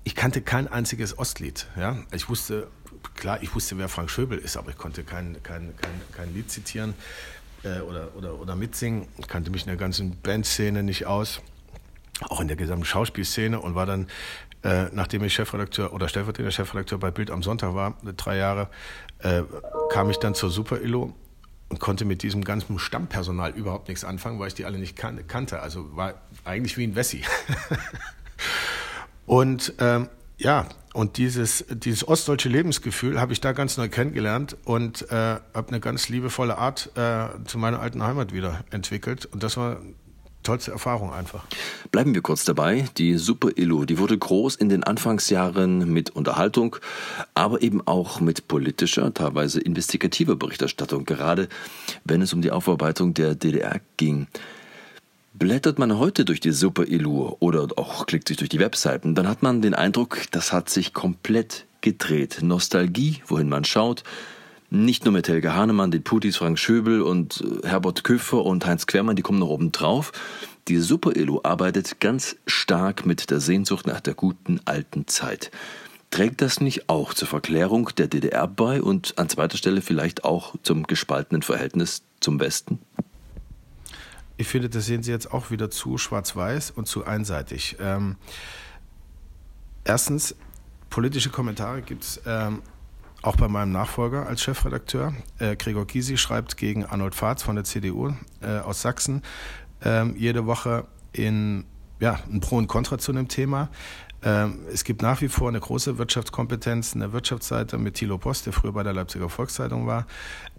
ich 0.06 0.16
kannte 0.16 0.42
kein 0.42 0.70
einziges 0.70 1.20
Ostlied. 1.20 1.68
Ja? 1.76 1.98
Ich 2.14 2.30
wusste, 2.30 2.68
klar, 3.16 3.44
ich 3.44 3.54
wusste, 3.54 3.78
wer 3.78 3.90
Frank 3.90 4.10
Schöbel 4.10 4.38
ist, 4.38 4.56
aber 4.56 4.70
ich 4.70 4.78
konnte 4.78 5.04
kein, 5.04 5.44
kein, 5.44 5.76
kein, 5.76 6.02
kein 6.16 6.34
Lied 6.34 6.50
zitieren 6.50 6.94
äh, 7.64 7.82
oder, 7.82 8.16
oder, 8.16 8.40
oder 8.40 8.56
mitsingen. 8.56 9.10
Ich 9.18 9.28
kannte 9.28 9.52
mich 9.52 9.64
in 9.64 9.68
der 9.68 9.76
ganzen 9.76 10.16
Bandszene 10.22 10.84
nicht 10.84 11.06
aus 11.06 11.42
auch 12.30 12.42
in 12.42 12.48
der 12.48 12.58
gesamten 12.58 12.86
Schauspielszene 12.86 13.60
und 13.60 13.76
war 13.76 13.86
dann, 13.86 14.08
äh, 14.64 14.86
nachdem 14.92 15.24
ich 15.24 15.34
Chefredakteur 15.34 15.94
oder 15.94 16.08
stellvertretender 16.08 16.52
Chefredakteur 16.52 17.00
bei 17.00 17.12
Bild 17.12 17.32
am 17.32 17.44
Sonntag 17.44 17.74
war, 17.74 17.98
drei 18.18 18.38
Jahre, 18.38 18.70
äh, 19.20 19.44
kam 19.92 20.10
ich 20.10 20.18
dann 20.18 20.34
zur 20.34 20.50
Super 20.50 20.82
Illo 20.82 21.14
und 21.70 21.80
konnte 21.80 22.06
mit 22.06 22.24
diesem 22.24 22.44
ganzen 22.44 22.80
Stammpersonal 22.80 23.52
überhaupt 23.52 23.88
nichts 23.88 24.04
anfangen, 24.04 24.40
weil 24.40 24.48
ich 24.48 24.54
die 24.54 24.66
alle 24.66 24.78
nicht 24.78 24.96
kan 24.96 25.26
kannte. 25.28 25.62
Also 25.62 25.96
war 25.96 26.16
eigentlich 26.46 26.78
wie 26.78 26.86
ein 26.86 26.96
Wessi. 26.96 27.24
und 29.26 29.74
ähm, 29.80 30.10
ja, 30.38 30.68
und 30.94 31.18
dieses, 31.18 31.66
dieses 31.70 32.08
ostdeutsche 32.08 32.50
Lebensgefühl 32.50 33.20
habe 33.20 33.34
ich 33.34 33.42
da 33.42 33.52
ganz 33.52 33.78
neu 33.78 33.90
kennengelernt 33.90 34.56
und 34.66 35.12
äh, 35.12 35.16
habe 35.54 35.68
eine 35.68 35.80
ganz 35.80 36.10
liebevolle 36.10 36.58
Art 36.58 36.92
äh, 36.96 37.28
zu 37.46 37.58
meiner 37.58 37.80
alten 37.80 38.04
Heimat 38.04 38.34
wieder 38.34 38.64
entwickelt. 38.72 39.26
Und 39.26 39.44
das 39.44 39.58
war 39.58 39.78
tollste 40.48 40.72
Erfahrung 40.72 41.14
einfach. 41.14 41.44
Bleiben 41.92 42.14
wir 42.16 42.22
kurz 42.22 42.46
dabei. 42.46 42.86
Die 42.98 43.18
Super 43.18 43.50
Illu, 43.56 43.84
die 43.84 44.00
wurde 44.00 44.18
groß 44.18 44.56
in 44.56 44.70
den 44.70 44.84
Anfangsjahren 44.84 45.92
mit 45.92 46.12
Unterhaltung, 46.12 46.78
aber 47.34 47.62
eben 47.62 47.86
auch 47.86 48.22
mit 48.22 48.48
politischer, 48.48 49.14
teilweise 49.14 49.60
investigativer 49.60 50.38
Berichterstattung, 50.38 51.04
gerade 51.04 51.50
wenn 52.06 52.22
es 52.22 52.34
um 52.34 52.42
die 52.42 52.52
Aufarbeitung 52.52 53.14
der 53.14 53.36
DDR 53.36 53.82
ging. 53.98 54.28
Blättert 55.34 55.80
man 55.80 56.00
heute 56.00 56.24
durch 56.24 56.40
die 56.40 56.52
Super 56.52 56.88
Illu 56.88 57.36
oder 57.40 57.68
auch 57.76 58.06
klickt 58.06 58.30
sich 58.30 58.38
durch 58.38 58.50
die 58.50 58.60
Webseiten, 58.60 59.16
dann 59.16 59.28
hat 59.28 59.44
man 59.44 59.62
den 59.62 59.74
Eindruck, 59.74 60.20
das 60.32 60.54
hat 60.54 60.70
sich 60.70 60.94
komplett 60.94 61.66
gedreht. 61.82 62.40
Nostalgie, 62.42 63.22
wohin 63.28 63.50
man 63.50 63.66
schaut, 63.66 64.04
nicht 64.70 65.06
nur 65.06 65.14
mit 65.14 65.28
Helge 65.28 65.54
Hahnemann, 65.54 65.92
den 65.92 66.04
Putis, 66.04 66.38
Frank 66.38 66.60
Schöbel 66.60 67.02
und 67.02 67.44
äh, 67.64 67.68
Herbert 67.68 68.04
Küffer 68.04 68.44
und 68.44 68.66
Heinz 68.66 68.86
Quermann, 68.86 69.16
die 69.16 69.22
kommen 69.22 69.40
noch 69.40 69.48
oben 69.48 69.72
drauf. 69.72 70.12
Die 70.68 70.78
Super-Illu 70.78 71.40
arbeitet 71.44 72.00
ganz 72.02 72.36
stark 72.46 73.06
mit 73.06 73.30
der 73.30 73.40
Sehnsucht 73.40 73.88
nach 73.88 74.02
der 74.02 74.14
guten 74.14 74.60
alten 74.66 75.08
Zeit. 75.08 75.52
Trägt 76.10 76.42
das 76.42 76.60
nicht 76.60 76.90
auch 76.90 77.14
zur 77.14 77.28
Verklärung 77.28 77.90
der 77.98 78.08
DDR 78.08 78.48
bei 78.48 78.82
und 78.82 79.18
an 79.18 79.30
zweiter 79.30 79.58
Stelle 79.58 79.82
vielleicht 79.82 80.26
auch 80.26 80.56
zum 80.64 80.84
gespaltenen 80.84 81.42
Verhältnis 81.42 82.04
zum 82.20 82.40
Westen? 82.40 82.80
Ich 84.38 84.48
finde, 84.48 84.70
das 84.70 84.86
sehen 84.86 85.04
Sie 85.04 85.12
jetzt 85.12 85.32
auch 85.34 85.52
wieder 85.52 85.70
zu 85.70 85.98
schwarz-weiß 85.98 86.72
und 86.72 86.88
zu 86.88 87.06
einseitig. 87.06 87.78
Ähm, 87.80 88.18
erstens, 89.84 90.36
politische 90.90 91.30
Kommentare 91.30 91.82
gibt 91.82 92.04
es 92.04 92.22
ähm, 92.26 92.62
auch 93.22 93.36
bei 93.36 93.48
meinem 93.48 93.72
Nachfolger 93.72 94.28
als 94.28 94.42
Chefredakteur. 94.42 95.14
Äh, 95.40 95.56
Gregor 95.56 95.86
Gysi 95.86 96.18
schreibt 96.18 96.58
gegen 96.58 96.86
Arnold 96.86 97.16
Fahrz 97.16 97.44
von 97.44 97.56
der 97.56 97.64
CDU 97.64 98.14
äh, 98.42 98.60
aus 98.60 98.82
Sachsen 98.82 99.22
ähm, 99.84 100.16
jede 100.18 100.46
Woche 100.46 100.86
in 101.14 101.66
ja, 102.00 102.20
ein 102.32 102.40
Pro 102.40 102.58
und 102.58 102.68
Contra 102.68 102.98
zu 102.98 103.12
einem 103.12 103.28
Thema. 103.28 103.70
Ähm, 104.24 104.60
es 104.74 104.84
gibt 104.84 105.04
nach 105.04 105.22
wie 105.22 105.28
vor 105.28 105.48
eine 105.48 105.60
große 105.60 105.98
Wirtschaftskompetenz 106.00 106.94
in 106.94 107.02
der 107.02 107.14
Wirtschaftsseite 107.14 107.78
mit 107.78 107.96
Thilo 107.96 108.18
Post, 108.18 108.48
der 108.48 108.54
früher 108.54 108.72
bei 108.72 108.84
der 108.84 108.94
Leipziger 108.94 109.30
Volkszeitung 109.30 109.86
war. 109.86 110.08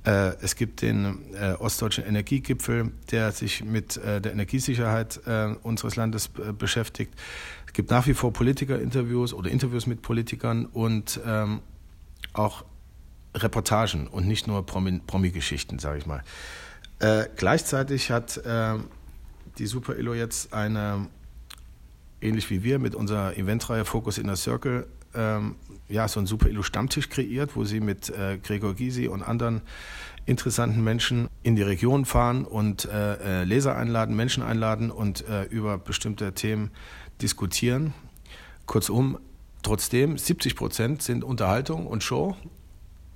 Äh, 0.05 0.35
es 0.40 0.55
gibt 0.55 0.83
den 0.83 1.35
äh, 1.35 1.55
Ostdeutschen 1.55 2.05
Energiegipfel, 2.05 2.92
der 3.11 3.33
sich 3.33 3.64
mit 3.64 3.97
äh, 3.97 4.21
der 4.21 4.33
Energiesicherheit 4.33 5.21
äh, 5.27 5.55
unseres 5.62 5.97
Landes 5.97 6.31
äh, 6.38 6.53
beschäftigt. 6.53 7.14
Es 7.66 7.73
gibt 7.73 7.90
nach 7.90 8.07
wie 8.07 8.14
vor 8.14 8.33
Politikerinterviews 8.33 9.35
oder 9.35 9.51
Interviews 9.51 9.87
mit 9.87 10.03
Politikern 10.03 10.66
und 10.66 11.21
ähm, 11.27 11.61
auch 12.38 12.64
Reportagen 13.35 14.07
und 14.07 14.27
nicht 14.27 14.46
nur 14.46 14.64
Promi-Geschichten, 14.64 15.79
sage 15.79 15.98
ich 15.98 16.07
mal. 16.07 16.22
Äh, 17.01 17.27
gleichzeitig 17.37 18.11
hat 18.11 18.38
äh, 18.38 18.74
die 19.59 19.66
Super 19.66 19.96
Illo 19.96 20.14
jetzt 20.14 20.53
eine, 20.53 21.07
ähnlich 22.20 22.51
wie 22.51 22.62
wir 22.62 22.79
mit 22.79 22.94
unserer 22.94 23.37
Eventreihe 23.37 23.85
Focus 23.85 24.18
Inner 24.18 24.37
Circle, 24.37 24.87
ähm, 25.14 25.57
ja, 25.88 26.07
so 26.09 26.20
einen 26.20 26.27
Super 26.27 26.48
Illo 26.48 26.62
Stammtisch 26.62 27.09
kreiert, 27.09 27.57
wo 27.57 27.64
sie 27.64 27.81
mit 27.81 28.11
äh, 28.11 28.38
Gregor 28.38 28.74
Gysi 28.74 29.09
und 29.09 29.22
anderen 29.22 29.62
interessanten 30.27 30.85
Menschen 30.85 31.29
in 31.42 31.57
die 31.57 31.62
Region 31.62 32.05
fahren 32.05 32.44
und 32.44 32.85
äh, 32.85 33.40
äh, 33.40 33.44
Leser 33.44 33.77
einladen, 33.77 34.14
Menschen 34.14 34.42
einladen 34.42 34.90
und 34.90 35.27
äh, 35.27 35.44
über 35.44 35.79
bestimmte 35.79 36.35
Themen 36.35 36.70
diskutieren. 37.22 37.94
Kurzum, 38.66 39.18
trotzdem 39.62 40.18
70 40.18 40.57
Prozent 40.57 41.03
sind 41.03 41.25
Unterhaltung 41.25 41.87
und 41.87 42.03
Show, 42.03 42.37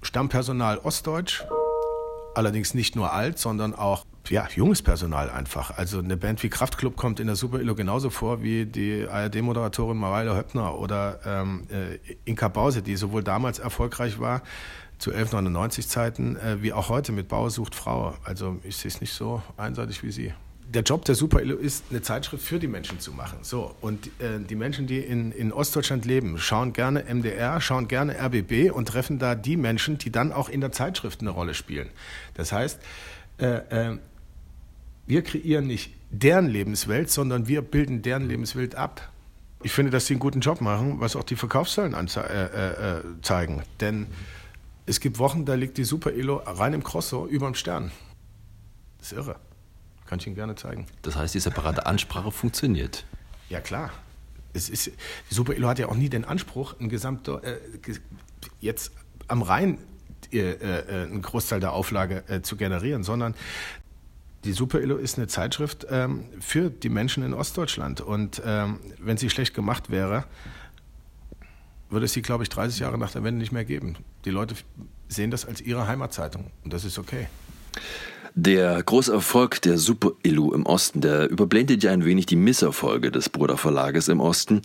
Stammpersonal 0.02 0.78
Ostdeutsch, 0.78 1.44
allerdings 2.35 2.74
nicht 2.74 2.96
nur 2.96 3.12
alt, 3.12 3.38
sondern 3.38 3.74
auch 3.74 4.05
ja, 4.28 4.48
junges 4.55 4.83
Personal 4.83 5.31
einfach. 5.31 5.76
Also 5.76 5.98
eine 5.98 6.16
Band 6.16 6.42
wie 6.42 6.48
Kraftklub 6.48 6.96
kommt 6.96 7.20
in 7.20 7.26
der 7.26 7.37
Super 7.37 7.61
Illo 7.61 7.74
genauso 7.74 8.11
vor 8.11 8.42
wie 8.42 8.66
die 8.66 9.07
ARD-Moderatorin 9.09 9.96
Mareile 9.96 10.37
Höppner 10.37 10.78
oder 10.78 11.20
ähm, 11.26 11.66
äh, 11.70 11.98
Inka 12.24 12.48
Bause, 12.48 12.83
die 12.83 12.96
sowohl 12.96 13.24
damals 13.24 13.59
erfolgreich 13.59 14.20
war, 14.20 14.42
zu 14.98 15.11
1199 15.11 15.88
Zeiten, 15.88 16.37
äh, 16.37 16.62
wie 16.62 16.72
auch 16.72 16.88
heute 16.88 17.11
mit 17.12 17.28
Bauer 17.28 17.50
sucht 17.50 17.74
Frau. 17.74 18.14
Also 18.24 18.59
ich 18.62 18.76
sehe 18.76 18.88
es 18.88 19.00
nicht 19.00 19.12
so 19.12 19.42
einseitig 19.57 20.02
wie 20.05 20.12
Sie. 20.12 20.33
Der 20.72 20.82
Job 20.82 21.04
der 21.04 21.14
Super 21.14 21.42
Illo 21.42 21.56
ist, 21.56 21.85
eine 21.90 22.00
Zeitschrift 22.00 22.42
für 22.42 22.58
die 22.58 22.66
Menschen 22.66 22.98
zu 22.98 23.12
machen. 23.12 23.40
So, 23.42 23.74
und 23.82 24.06
äh, 24.20 24.40
die 24.40 24.54
Menschen, 24.54 24.87
die 24.87 25.00
in, 25.00 25.30
in 25.30 25.52
Ostdeutschland 25.52 26.06
leben, 26.06 26.38
schauen 26.38 26.72
gerne 26.72 27.04
MDR, 27.12 27.61
schauen 27.61 27.88
gerne 27.88 28.16
RBB 28.18 28.72
und 28.72 28.88
treffen 28.88 29.18
da 29.18 29.35
die 29.35 29.58
Menschen, 29.58 29.98
die 29.98 30.11
dann 30.11 30.32
auch 30.32 30.48
in 30.48 30.62
der 30.62 30.72
Zeitschrift 30.72 31.20
eine 31.20 31.28
Rolle 31.28 31.52
spielen. 31.52 31.90
Das 32.35 32.52
heißt, 32.52 32.80
äh, 33.38 33.46
äh 33.46 33.98
wir 35.04 35.22
kreieren 35.22 35.66
nicht 35.66 35.92
deren 36.11 36.46
Lebenswelt, 36.46 37.11
sondern 37.11 37.48
wir 37.48 37.61
bilden 37.61 38.00
deren 38.00 38.26
Lebenswelt 38.28 38.76
ab. 38.76 39.11
Ich 39.62 39.72
finde, 39.72 39.90
dass 39.90 40.06
sie 40.06 40.14
einen 40.14 40.20
guten 40.20 40.40
Job 40.40 40.61
machen, 40.61 41.00
was 41.00 41.16
auch 41.16 41.24
die 41.24 41.37
Verkaufszahlen 41.37 41.92
äh, 41.94 42.20
äh, 42.20 42.98
äh, 42.98 43.02
zeigen. 43.20 43.62
Denn 43.80 44.06
es 44.87 45.00
gibt 45.00 45.18
Wochen, 45.18 45.44
da 45.44 45.54
liegt 45.54 45.76
die 45.76 45.85
Super 45.85 46.12
Elo 46.12 46.37
rein 46.37 46.72
im 46.72 46.82
Crosso 46.82 47.26
über 47.26 47.46
dem 47.46 47.54
Stern. 47.56 47.90
Das 48.98 49.12
ist 49.12 49.18
irre. 49.18 49.37
Kann 50.12 50.18
ich 50.18 50.27
Ihnen 50.27 50.37
gerne 50.37 50.57
zeigen. 50.57 50.85
Das 51.01 51.16
heißt, 51.16 51.35
die 51.35 51.40
separate 51.40 51.87
Ansprache 51.87 52.31
funktioniert. 52.31 53.07
Ja, 53.48 53.61
klar. 53.61 53.90
Es 54.53 54.68
ist, 54.68 54.88
die 54.88 55.35
Super 55.35 55.55
Elo 55.55 55.68
hat 55.68 55.79
ja 55.79 55.88
auch 55.88 55.94
nie 55.94 56.11
den 56.11 56.27
Anspruch, 56.27 56.79
ein 56.79 56.90
Gesamt, 56.90 57.29
äh, 57.29 57.57
jetzt 58.61 58.92
am 59.27 59.40
Rhein 59.40 59.79
äh, 60.31 60.51
äh, 60.51 61.05
einen 61.05 61.22
Großteil 61.22 61.61
der 61.61 61.72
Auflage 61.72 62.25
äh, 62.29 62.42
zu 62.42 62.57
generieren, 62.57 63.05
sondern 63.05 63.35
die 64.44 64.53
Super 64.53 64.83
Illo 64.83 64.96
ist 64.96 65.16
eine 65.16 65.29
Zeitschrift 65.29 65.87
ähm, 65.88 66.27
für 66.40 66.68
die 66.68 66.90
Menschen 66.90 67.22
in 67.22 67.33
Ostdeutschland. 67.33 68.03
Und 68.03 68.42
ähm, 68.44 68.81
wenn 68.98 69.16
sie 69.16 69.31
schlecht 69.31 69.55
gemacht 69.55 69.88
wäre, 69.88 70.27
würde 71.88 72.05
es 72.05 72.12
sie, 72.12 72.20
glaube 72.20 72.42
ich, 72.42 72.51
30 72.51 72.81
Jahre 72.81 72.98
nach 72.98 73.12
der 73.12 73.25
Wende 73.25 73.40
nicht 73.40 73.53
mehr 73.53 73.64
geben. 73.64 73.96
Die 74.27 74.31
Leute 74.31 74.57
sehen 75.09 75.31
das 75.31 75.46
als 75.46 75.62
ihre 75.62 75.87
Heimatzeitung 75.87 76.51
und 76.64 76.75
das 76.75 76.85
ist 76.85 76.98
okay. 76.98 77.29
Der 78.35 78.83
große 78.83 79.12
Erfolg 79.12 79.61
der 79.61 79.77
Super-Illu 79.77 80.55
im 80.55 80.64
Osten, 80.64 81.03
der 81.03 81.29
überblendet 81.29 81.83
ja 81.83 81.92
ein 81.92 82.07
wenig 82.07 82.25
die 82.25 82.37
Misserfolge 82.37 83.11
des 83.11 83.29
Bruderverlages 83.29 84.09
im 84.09 84.21
Osten, 84.21 84.62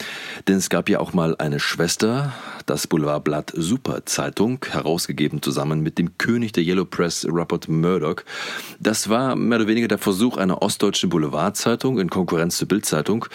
denn 0.47 0.55
es 0.55 0.69
gab 0.69 0.87
ja 0.87 1.01
auch 1.01 1.11
mal 1.11 1.35
eine 1.37 1.59
Schwester, 1.59 2.33
das 2.65 2.87
Boulevardblatt 2.87 3.51
Super 3.53 4.05
Zeitung, 4.05 4.63
herausgegeben 4.69 5.41
zusammen 5.41 5.81
mit 5.81 5.97
dem 5.97 6.17
König 6.17 6.53
der 6.53 6.63
Yellow 6.63 6.85
Press, 6.85 7.25
Rupert 7.25 7.67
Murdoch. 7.67 8.23
Das 8.79 9.09
war 9.09 9.35
mehr 9.35 9.59
oder 9.59 9.67
weniger 9.67 9.89
der 9.89 9.97
Versuch 9.97 10.37
einer 10.37 10.61
ostdeutschen 10.61 11.09
Boulevardzeitung 11.09 11.99
in 11.99 12.09
Konkurrenz 12.09 12.57
zur 12.57 12.69
Bildzeitung. 12.69 13.25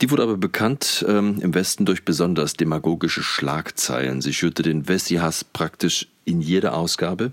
Die 0.00 0.10
wurde 0.10 0.22
aber 0.22 0.38
bekannt 0.38 1.04
ähm, 1.06 1.40
im 1.42 1.54
Westen 1.54 1.84
durch 1.84 2.06
besonders 2.06 2.54
demagogische 2.54 3.22
Schlagzeilen. 3.22 4.22
Sie 4.22 4.32
schürte 4.32 4.62
den 4.62 4.88
Wessi-Hass 4.88 5.44
praktisch 5.44 6.08
in 6.28 6.40
jeder 6.40 6.74
Ausgabe. 6.74 7.32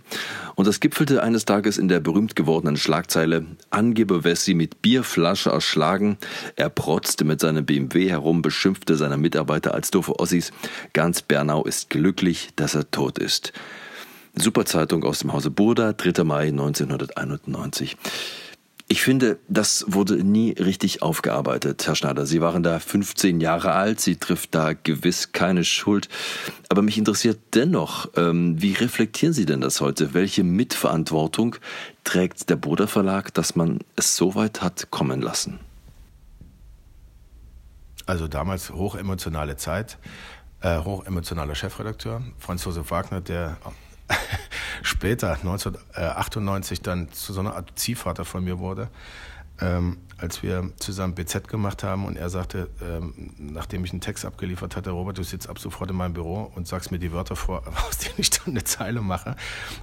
Und 0.56 0.68
das 0.68 0.80
gipfelte 0.80 1.22
eines 1.22 1.46
Tages 1.46 1.78
in 1.78 1.88
der 1.88 2.00
berühmt 2.00 2.36
gewordenen 2.36 2.78
Schlagzeile 2.78 3.46
Angeber 3.70 4.24
Wessi 4.24 4.54
mit 4.54 4.82
Bierflasche 4.82 5.50
erschlagen. 5.50 6.18
Er 6.56 6.70
protzte 6.70 7.26
mit 7.26 7.42
seinem 7.42 7.66
BMW 7.66 8.10
herum, 8.10 8.42
beschimpfte 8.42 8.96
seine 8.96 9.18
Mitarbeiter 9.18 9.74
als 9.74 9.92
doofe 9.92 10.20
Ossis. 10.20 10.52
Ganz 10.94 11.22
Bernau 11.22 11.66
ist 11.66 11.90
glücklich, 11.90 12.50
dass 12.56 12.74
er 12.76 12.90
tot 12.90 13.20
ist. 13.20 13.52
Superzeitung 14.36 15.04
aus 15.04 15.20
dem 15.20 15.34
Hause 15.34 15.50
Burda, 15.50 15.94
3. 15.94 16.24
Mai 16.24 16.48
1991. 16.48 17.98
Ich 18.88 19.02
finde, 19.02 19.40
das 19.48 19.84
wurde 19.88 20.24
nie 20.24 20.52
richtig 20.52 21.02
aufgearbeitet, 21.02 21.88
Herr 21.88 21.96
Schneider. 21.96 22.28
Sie 22.28 22.40
waren 22.40 22.62
da 22.62 22.80
15 22.80 23.42
Jahre 23.42 23.72
alt, 23.72 24.00
Sie 24.00 24.18
trifft 24.18 24.54
da 24.54 24.74
gewiss 24.74 25.32
keine 25.32 25.64
Schuld. 25.64 26.08
Aber 26.70 26.84
mich 26.84 27.00
interessiert 27.00 27.40
dennoch, 27.56 28.10
ähm, 28.16 28.62
wie 28.62 28.74
reflektieren 28.74 29.34
Sie 29.34 29.48
denn 29.48 29.60
das 29.60 29.82
heute? 29.82 30.14
Welche 30.14 30.44
Mitverantwortung 30.44 31.56
trägt 32.04 32.48
der 32.52 32.58
Bruder 32.58 32.88
Verlag, 32.88 33.34
dass 33.34 33.56
man 33.56 33.80
es 33.96 34.16
so 34.16 34.36
weit 34.36 34.62
hat 34.62 34.92
kommen 34.92 35.20
lassen? 35.20 35.60
Also 38.06 38.28
damals 38.28 38.70
hochemotionale 38.70 39.58
Zeit, 39.58 39.98
äh, 40.62 40.78
hochemotionaler 40.78 41.56
Chefredakteur, 41.56 42.22
Franz 42.38 42.64
Josef 42.64 42.92
Wagner, 42.92 43.22
der 43.22 43.58
später, 44.82 45.34
1998, 45.34 46.82
dann 46.82 47.12
zu 47.12 47.34
so 47.34 47.40
einer 47.40 47.56
Art 47.56 47.72
Ziehvater 47.76 48.26
von 48.26 48.44
mir 48.44 48.60
wurde, 48.60 48.90
ähm, 49.60 49.98
als 50.18 50.44
wir 50.44 50.72
zusammen 50.78 51.16
BZ 51.16 51.48
gemacht 51.48 51.84
haben 51.84 52.06
und 52.06 52.18
er 52.18 52.30
sagte, 52.30 52.70
ähm, 52.82 53.34
nachdem 53.38 53.84
ich 53.86 53.92
einen 53.92 54.02
Text 54.02 54.26
abgeliefert 54.26 54.76
hatte, 54.76 54.92
Robert, 54.92 55.18
du 55.18 55.24
sitzt 55.24 55.50
ab 55.50 55.60
sofort 55.60 55.90
in 55.90 55.96
meinem 55.96 56.14
Büro 56.14 56.52
und 56.56 56.68
sagst 56.68 56.92
mir 56.92 57.00
die 57.00 57.12
Wörter 57.12 57.36
vor, 57.36 57.64
aus 57.88 57.98
denen 58.00 58.16
ich 58.18 58.30
dann 58.30 58.48
eine 58.48 58.64
Zeile 58.64 59.02
mache. 59.02 59.36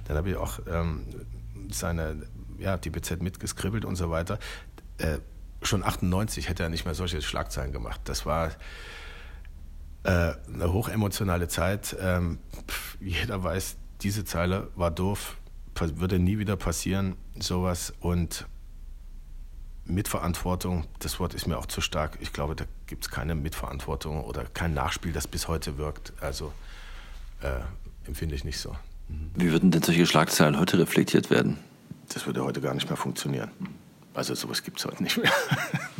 Dann 0.05 0.17
habe 0.17 0.29
ich 0.29 0.35
auch 0.35 0.59
ähm, 0.67 1.05
seine, 1.71 2.23
ja, 2.57 2.77
die 2.77 2.89
BZ 2.89 3.21
mitgeskribbelt 3.21 3.85
und 3.85 3.95
so 3.95 4.09
weiter. 4.09 4.39
Äh, 4.97 5.19
schon 5.61 5.83
98 5.83 6.49
hätte 6.49 6.63
er 6.63 6.69
nicht 6.69 6.85
mehr 6.85 6.95
solche 6.95 7.21
Schlagzeilen 7.21 7.71
gemacht. 7.71 8.01
Das 8.05 8.25
war 8.25 8.51
äh, 10.03 10.33
eine 10.53 10.73
hochemotionale 10.73 11.47
Zeit. 11.47 11.95
Ähm, 11.99 12.39
jeder 12.99 13.43
weiß, 13.43 13.77
diese 14.03 14.25
Zeile 14.25 14.69
war 14.75 14.91
doof, 14.91 15.37
würde 15.75 16.19
nie 16.19 16.37
wieder 16.37 16.55
passieren, 16.55 17.15
sowas. 17.39 17.93
Und 17.99 18.45
Mitverantwortung, 19.85 20.85
das 20.99 21.19
Wort 21.19 21.33
ist 21.33 21.47
mir 21.47 21.57
auch 21.57 21.65
zu 21.65 21.81
stark. 21.81 22.17
Ich 22.21 22.31
glaube, 22.31 22.55
da 22.55 22.65
gibt 22.87 23.05
es 23.05 23.11
keine 23.11 23.35
Mitverantwortung 23.35 24.23
oder 24.23 24.45
kein 24.45 24.73
Nachspiel, 24.73 25.11
das 25.11 25.27
bis 25.27 25.47
heute 25.47 25.77
wirkt. 25.77 26.13
Also 26.21 26.53
äh, 27.41 27.59
empfinde 28.07 28.35
ich 28.35 28.43
nicht 28.43 28.59
so. 28.59 28.75
Wie 29.35 29.51
würden 29.51 29.71
denn 29.71 29.81
solche 29.81 30.05
Schlagzeilen 30.05 30.59
heute 30.59 30.79
reflektiert 30.79 31.29
werden? 31.29 31.57
Das 32.13 32.25
würde 32.25 32.43
heute 32.43 32.61
gar 32.61 32.73
nicht 32.73 32.89
mehr 32.89 32.97
funktionieren. 32.97 33.51
Also 34.13 34.35
sowas 34.35 34.63
gibt 34.63 34.79
es 34.79 34.85
heute 34.85 35.03
nicht 35.03 35.17
mehr. 35.17 35.31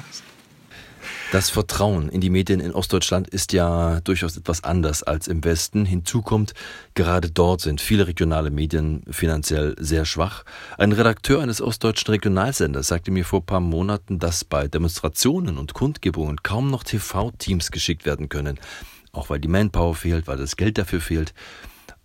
Das 1.34 1.50
Vertrauen 1.50 2.10
in 2.10 2.22
die 2.22 2.30
Medien 2.30 2.60
in 2.60 2.74
Ostdeutschland 2.74 3.28
ist 3.28 3.54
ja 3.54 4.02
durchaus 4.02 4.38
etwas 4.38 4.64
anders 4.64 5.02
als 5.02 5.28
im 5.28 5.44
Westen. 5.44 5.84
Hinzu 5.84 6.22
kommt, 6.22 6.54
gerade 6.94 7.32
dort 7.32 7.62
sind 7.62 7.82
viele 7.82 8.06
regionale 8.06 8.52
Medien 8.52 9.02
finanziell 9.10 9.74
sehr 9.80 10.06
schwach. 10.06 10.46
Ein 10.78 10.92
Redakteur 10.92 11.42
eines 11.42 11.60
ostdeutschen 11.60 12.12
Regionalsenders 12.12 12.88
sagte 12.88 13.10
mir 13.10 13.26
vor 13.26 13.40
ein 13.40 13.48
paar 13.48 13.62
Monaten, 13.62 14.20
dass 14.20 14.46
bei 14.46 14.68
Demonstrationen 14.68 15.58
und 15.58 15.74
Kundgebungen 15.74 16.44
kaum 16.44 16.70
noch 16.70 16.84
TV-Teams 16.84 17.72
geschickt 17.72 18.06
werden 18.06 18.30
können. 18.30 18.60
Auch 19.12 19.32
weil 19.32 19.40
die 19.40 19.48
Manpower 19.48 19.96
fehlt, 19.96 20.28
weil 20.28 20.38
das 20.38 20.56
Geld 20.56 20.78
dafür 20.78 21.02
fehlt. 21.02 21.34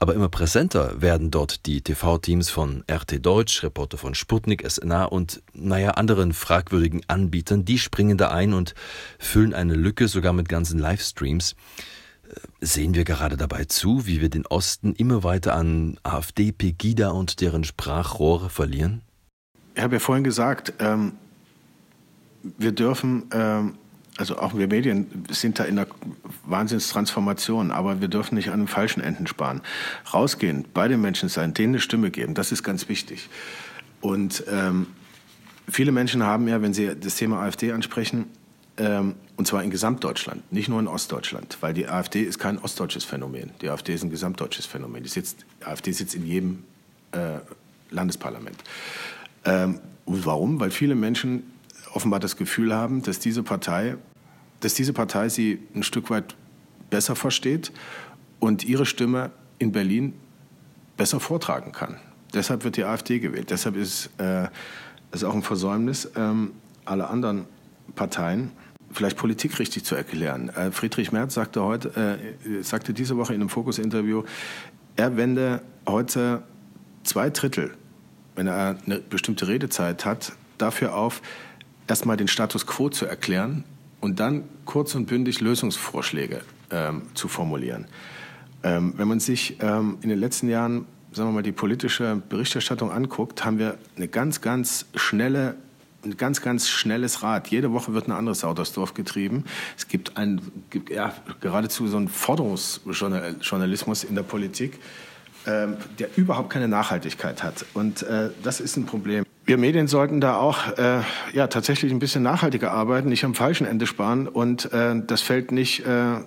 Aber 0.01 0.15
immer 0.15 0.29
präsenter 0.29 1.03
werden 1.03 1.33
dort 1.33 1.67
die 1.67 1.81
TV-Teams 1.81 2.51
von 2.51 2.85
RT 2.91 3.25
Deutsch, 3.25 3.65
Reporter 3.65 3.99
von 3.99 4.15
Sputnik, 4.15 4.65
SNA 4.69 5.07
und, 5.07 5.43
naja, 5.55 5.93
anderen 5.93 6.33
fragwürdigen 6.33 7.03
Anbietern. 7.09 7.65
Die 7.65 7.79
springen 7.79 8.17
da 8.17 8.31
ein 8.31 8.53
und 8.53 8.75
füllen 9.19 9.55
eine 9.55 9.75
Lücke, 9.75 10.07
sogar 10.07 10.33
mit 10.33 10.49
ganzen 10.49 10.79
Livestreams. 10.79 11.57
Äh, 12.29 12.35
sehen 12.61 12.95
wir 12.95 13.03
gerade 13.03 13.37
dabei 13.37 13.65
zu, 13.65 14.07
wie 14.07 14.21
wir 14.21 14.31
den 14.31 14.47
Osten 14.47 14.95
immer 14.95 15.25
weiter 15.25 15.57
an 15.57 15.99
AfD, 16.05 16.53
Pegida 16.53 17.11
und 17.11 17.41
deren 17.41 17.65
Sprachrohre 17.65 18.51
verlieren? 18.51 19.03
Ich 19.75 19.83
habe 19.83 19.97
ja 19.97 20.01
vorhin 20.01 20.23
gesagt, 20.23 20.75
ähm, 20.79 21.15
wir 22.57 22.71
dürfen 22.71 23.25
ähm, 23.33 23.79
also 24.19 24.39
auch 24.39 24.57
wir 24.57 24.67
Medien 24.67 25.25
sind 25.31 25.59
da 25.59 25.65
in 25.65 25.79
einer 25.79 25.89
Wahnsinnstransformation, 26.45 27.71
aber 27.71 28.01
wir 28.01 28.09
dürfen 28.09 28.35
nicht 28.35 28.51
an 28.51 28.61
den 28.61 28.69
falschen 28.69 29.01
Enden 29.01 29.27
sparen. 29.27 29.63
Rausgehen, 30.13 30.65
bei 30.75 30.89
den 30.89 31.01
Menschen 31.01 31.29
sein, 31.29 31.55
denen 31.55 31.75
eine 31.75 31.81
Stimme 31.81 32.11
geben, 32.11 32.35
das 32.35 32.53
ist 32.53 32.63
ganz 32.63 32.89
wichtig. 32.89 33.29
Und 34.01 34.45
ähm, 34.51 34.89
viele 35.69 35.93
Menschen 35.93 36.23
haben 36.25 36.49
ja, 36.49 36.61
wenn 36.61 36.75
sie 36.75 36.95
das 36.99 37.15
Thema 37.15 37.43
AfD 37.43 37.73
ansprechen, 37.73 38.27
ähm, 38.77 39.15
und 39.37 39.47
zwar 39.47 39.63
in 39.63 39.71
Gesamtdeutschland, 39.71 40.53
nicht 40.53 40.69
nur 40.69 40.81
in 40.81 40.89
Ostdeutschland, 40.89 41.59
weil 41.61 41.73
die 41.73 41.89
AfD 41.89 42.23
ist 42.23 42.39
kein 42.39 42.59
ostdeutsches 42.59 43.05
Phänomen. 43.05 43.53
Die 43.61 43.69
AfD 43.69 43.95
ist 43.95 44.03
ein 44.03 44.11
gesamtdeutsches 44.11 44.67
Phänomen. 44.67 45.05
Die 45.05 45.09
sitzt, 45.09 45.47
die 45.61 45.67
AfD 45.67 45.93
sitzt 45.93 46.15
in 46.17 46.27
jedem 46.27 46.65
äh, 47.13 47.39
Landesparlament. 47.91 48.57
Ähm, 49.45 49.81
und 50.05 50.27
warum? 50.27 50.59
Weil 50.59 50.71
viele 50.71 50.95
Menschen 50.95 51.45
offenbar 51.99 52.21
das 52.21 52.37
Gefühl 52.37 52.73
haben, 52.73 53.03
dass 53.03 53.19
diese 53.19 53.43
Partei, 53.43 53.97
dass 54.61 54.75
diese 54.75 54.93
Partei 54.93 55.29
sie 55.29 55.59
ein 55.75 55.83
Stück 55.83 56.11
weit 56.11 56.37
besser 56.91 57.17
versteht 57.17 57.73
und 58.39 58.63
ihre 58.65 58.87
Stimme 58.87 59.33
in 59.59 59.73
Berlin 59.73 60.13
besser 60.97 61.19
vortragen 61.19 61.73
kann. 61.73 61.97
Deshalb 62.33 62.63
wird 62.63 62.77
die 62.77 62.85
AfD 62.85 63.19
gewählt. 63.19 63.51
Deshalb 63.51 63.75
ist 63.75 64.11
äh, 64.19 64.47
es 65.11 65.25
auch 65.25 65.35
ein 65.35 65.43
Versäumnis 65.43 66.09
ähm, 66.15 66.53
aller 66.85 67.11
anderen 67.11 67.47
Parteien, 67.97 68.53
vielleicht 68.93 69.17
Politik 69.17 69.59
richtig 69.59 69.83
zu 69.85 69.97
erklären. 69.97 70.51
Äh, 70.51 70.71
Friedrich 70.71 71.11
Merz 71.11 71.35
sagte 71.35 71.65
heute, 71.65 72.23
äh, 72.49 72.63
sagte 72.63 72.95
diese 72.95 73.17
Woche 73.17 73.35
in 73.35 73.41
einem 73.41 73.51
Fokus-Interview, 73.51 74.23
er 74.95 75.17
wende 75.17 75.63
heute 75.85 76.45
zwei 77.03 77.29
Drittel, 77.31 77.75
wenn 78.37 78.47
er 78.47 78.77
eine 78.87 79.01
bestimmte 79.01 79.49
Redezeit 79.49 80.05
hat, 80.05 80.35
dafür 80.59 80.95
auf, 80.95 81.23
erstmal 81.89 82.17
den 82.17 82.29
Status 82.29 82.67
quo 82.67 82.89
zu 82.89 83.07
erklären 83.07 83.65
und 84.01 84.21
dann 84.21 84.45
kurz 84.65 84.95
und 84.95 85.07
bündig 85.07 85.41
Lösungsvorschläge 85.41 86.43
ähm, 86.71 87.03
zu 87.15 87.29
formulieren. 87.29 87.87
Ähm, 88.63 88.95
wenn 88.97 89.09
man 89.09 89.21
sich 89.21 89.57
ähm, 89.61 89.99
in 90.03 90.09
den 90.09 90.19
letzten 90.19 90.49
Jahren 90.49 90.87
sagen 91.13 91.31
wir 91.31 91.35
mal, 91.35 91.43
die 91.43 91.53
politische 91.53 92.21
Berichterstattung 92.29 92.91
anguckt, 92.91 93.45
haben 93.45 93.59
wir 93.59 93.79
eine 93.97 94.09
ganz, 94.09 94.41
ganz 94.41 94.87
schnelle 94.95 95.57
ein 96.05 96.17
ganz, 96.17 96.41
ganz 96.43 96.69
schnelles 96.69 97.25
Rad. 97.25 97.49
Jede 97.49 97.73
Woche 97.73 97.93
wird 97.93 98.07
ein 98.07 98.13
anderes 98.13 98.39
Sau 98.41 98.55
durchs 98.55 98.73
Dorf 98.73 98.95
getrieben. 98.95 99.45
Es 99.77 99.89
gibt, 99.89 100.17
ein, 100.17 100.41
ja, 100.89 101.13
geradezu 101.41 101.89
so 101.89 101.97
einen 101.97 102.07
Forderungsjournalismus 102.09 104.05
in 104.05 104.15
der 104.15 104.23
Politik, 104.23 104.79
äh, 105.45 105.67
der 105.99 106.17
überhaupt 106.17 106.51
keine 106.51 106.69
Nachhaltigkeit 106.69 107.43
hat. 107.43 107.67
Und 107.75 108.05
äh, 108.05 108.31
das 108.45 108.61
ist 108.61 108.77
ein 108.77 108.87
Problem. 108.87 109.25
Wir 109.49 109.57
Medien 109.57 109.89
sollten 109.89 110.21
da 110.21 110.37
auch 110.37 110.77
äh, 110.77 111.01
ja, 111.33 111.47
tatsächlich 111.47 111.91
ein 111.91 111.99
bisschen 111.99 112.23
nachhaltiger 112.23 112.71
arbeiten, 112.71 113.09
nicht 113.09 113.25
am 113.25 113.35
falschen 113.35 113.67
Ende 113.67 113.87
sparen 113.87 114.29
und 114.29 114.71
äh, 114.75 114.95
das 115.07 115.23
Feld 115.23 115.53
nicht 115.53 115.87
äh, 115.87 116.19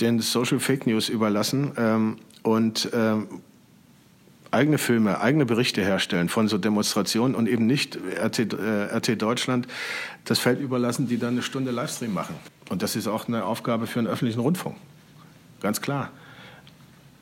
den 0.00 0.18
Social 0.18 0.58
Fake 0.58 0.84
News 0.84 1.08
überlassen 1.08 1.70
ähm, 1.76 2.16
und 2.42 2.90
ähm, 2.92 3.28
eigene 4.50 4.78
Filme, 4.78 5.20
eigene 5.20 5.46
Berichte 5.46 5.80
herstellen 5.80 6.28
von 6.28 6.48
so 6.48 6.58
Demonstrationen 6.58 7.36
und 7.36 7.48
eben 7.48 7.66
nicht 7.66 7.96
RT, 7.96 8.52
äh, 8.52 8.96
RT 8.96 9.22
Deutschland 9.22 9.68
das 10.24 10.40
Feld 10.40 10.58
überlassen, 10.58 11.06
die 11.06 11.18
dann 11.18 11.34
eine 11.34 11.42
Stunde 11.42 11.70
Livestream 11.70 12.12
machen. 12.12 12.34
Und 12.68 12.82
das 12.82 12.96
ist 12.96 13.06
auch 13.06 13.28
eine 13.28 13.44
Aufgabe 13.44 13.86
für 13.86 14.00
einen 14.00 14.08
öffentlichen 14.08 14.40
Rundfunk. 14.40 14.74
Ganz 15.60 15.80
klar. 15.80 16.10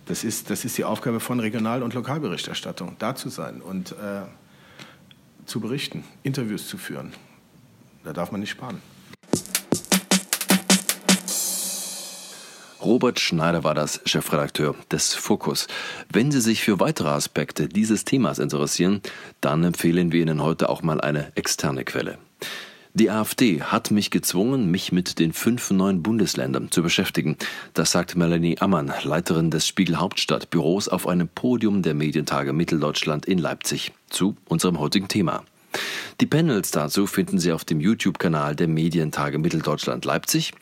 Das 0.07 0.25
ist, 0.25 0.49
das 0.49 0.65
ist 0.65 0.79
die 0.79 0.85
Aufgabe 0.85 1.21
von 1.21 1.39
Regional- 1.39 1.83
und 1.83 1.93
Lokalberichterstattung, 1.93 2.97
da 2.99 3.15
zu 3.15 3.29
sein 3.29 3.61
und 3.61 3.93
äh, 3.93 4.23
zu 5.47 5.61
berichten, 5.61 6.05
Interviews 6.23 6.69
zu 6.69 6.79
führen. 6.79 7.13
Da 8.05 8.13
darf 8.13 8.33
man 8.33 8.41
nicht 8.41 8.51
sparen. 8.51 8.81
Robert 12.83 13.21
Schneider 13.21 13.63
war 13.63 13.75
das 13.75 14.01
Chefredakteur 14.07 14.75
des 14.91 15.15
Fokus. 15.15 15.67
Wenn 16.11 16.33
Sie 16.33 16.41
sich 16.41 16.63
für 16.63 16.81
weitere 16.81 17.11
Aspekte 17.11 17.69
dieses 17.69 18.07
Themas 18.07 18.39
interessieren, 18.39 19.03
dann 19.43 19.65
empfehlen 19.65 20.13
wir 20.13 20.23
Ihnen 20.23 20.43
heute 20.43 20.71
auch 20.71 20.83
mal 20.83 21.01
eine 21.01 21.37
externe 21.37 21.85
Quelle. 21.85 22.19
Die 22.93 23.09
AfD 23.09 23.63
hat 23.63 23.93
mich 23.93 24.11
gezwungen, 24.11 24.69
mich 24.69 24.91
mit 24.91 25.21
den 25.21 25.33
fünf 25.33 25.71
neuen 25.71 26.03
Bundesländern 26.03 26.73
zu 26.73 26.83
beschäftigen. 26.83 27.37
Das 27.73 27.93
sagt 27.93 28.17
Melanie 28.17 28.59
Ammann, 28.59 28.93
Leiterin 29.05 29.51
des 29.53 29.67
Spiegel 29.67 29.97
Hauptstadtbüros, 29.97 30.89
auf 30.89 31.07
einem 31.07 31.29
Podium 31.29 31.83
der 31.83 31.95
Medientage 31.95 32.53
Mitteldeutschland 32.53 33.27
in 33.27 33.39
Leipzig 33.39 33.93
zu 34.09 34.37
unserem 34.49 34.81
heutigen 34.81 35.07
Thema. 35.07 35.45
Die 36.21 36.27
Panels 36.27 36.73
dazu 36.73 37.07
finden 37.07 37.39
Sie 37.39 37.53
auf 37.53 37.65
dem 37.65 37.81
YouTube-Kanal 37.81 38.57
der 38.57 38.67
Medientage 38.67 39.39
Mitteldeutschland 39.39 40.05
Leipzig. 40.05 40.53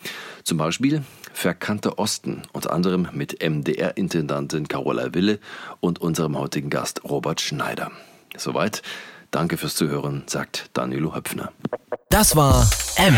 Zum 0.45 0.59
Beispiel 0.59 1.03
Verkannte 1.33 1.99
Osten, 1.99 2.43
unter 2.53 2.73
anderem 2.73 3.09
mit 3.13 3.43
MDR-Intendantin 3.43 4.69
Carola 4.69 5.15
Wille 5.15 5.39
und 5.81 6.01
unserem 6.01 6.39
heutigen 6.39 6.69
Gast 6.69 7.05
Robert 7.05 7.41
Schneider. 7.41 7.91
Soweit. 8.37 8.83
Danke 9.31 9.57
fürs 9.59 9.75
Zuhören, 9.75 10.23
sagt 10.27 10.71
Danilo 10.73 11.15
Höpfner. 11.15 11.53
Das 12.09 12.35
war 12.35 12.69
M. 12.97 13.15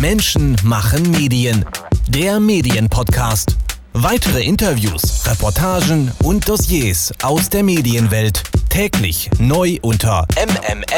Menschen 0.00 0.56
machen 0.62 1.10
Medien. 1.10 1.64
Der 2.08 2.38
Medienpodcast. 2.38 3.56
Weitere 3.92 4.44
Interviews, 4.44 5.26
Reportagen 5.26 6.12
und 6.22 6.48
Dossiers 6.48 7.12
aus 7.22 7.48
der 7.48 7.64
Medienwelt 7.64 8.44
täglich 8.68 9.28
neu 9.38 9.78
unter 9.82 10.26
mmm.verdi.de. 10.36 10.88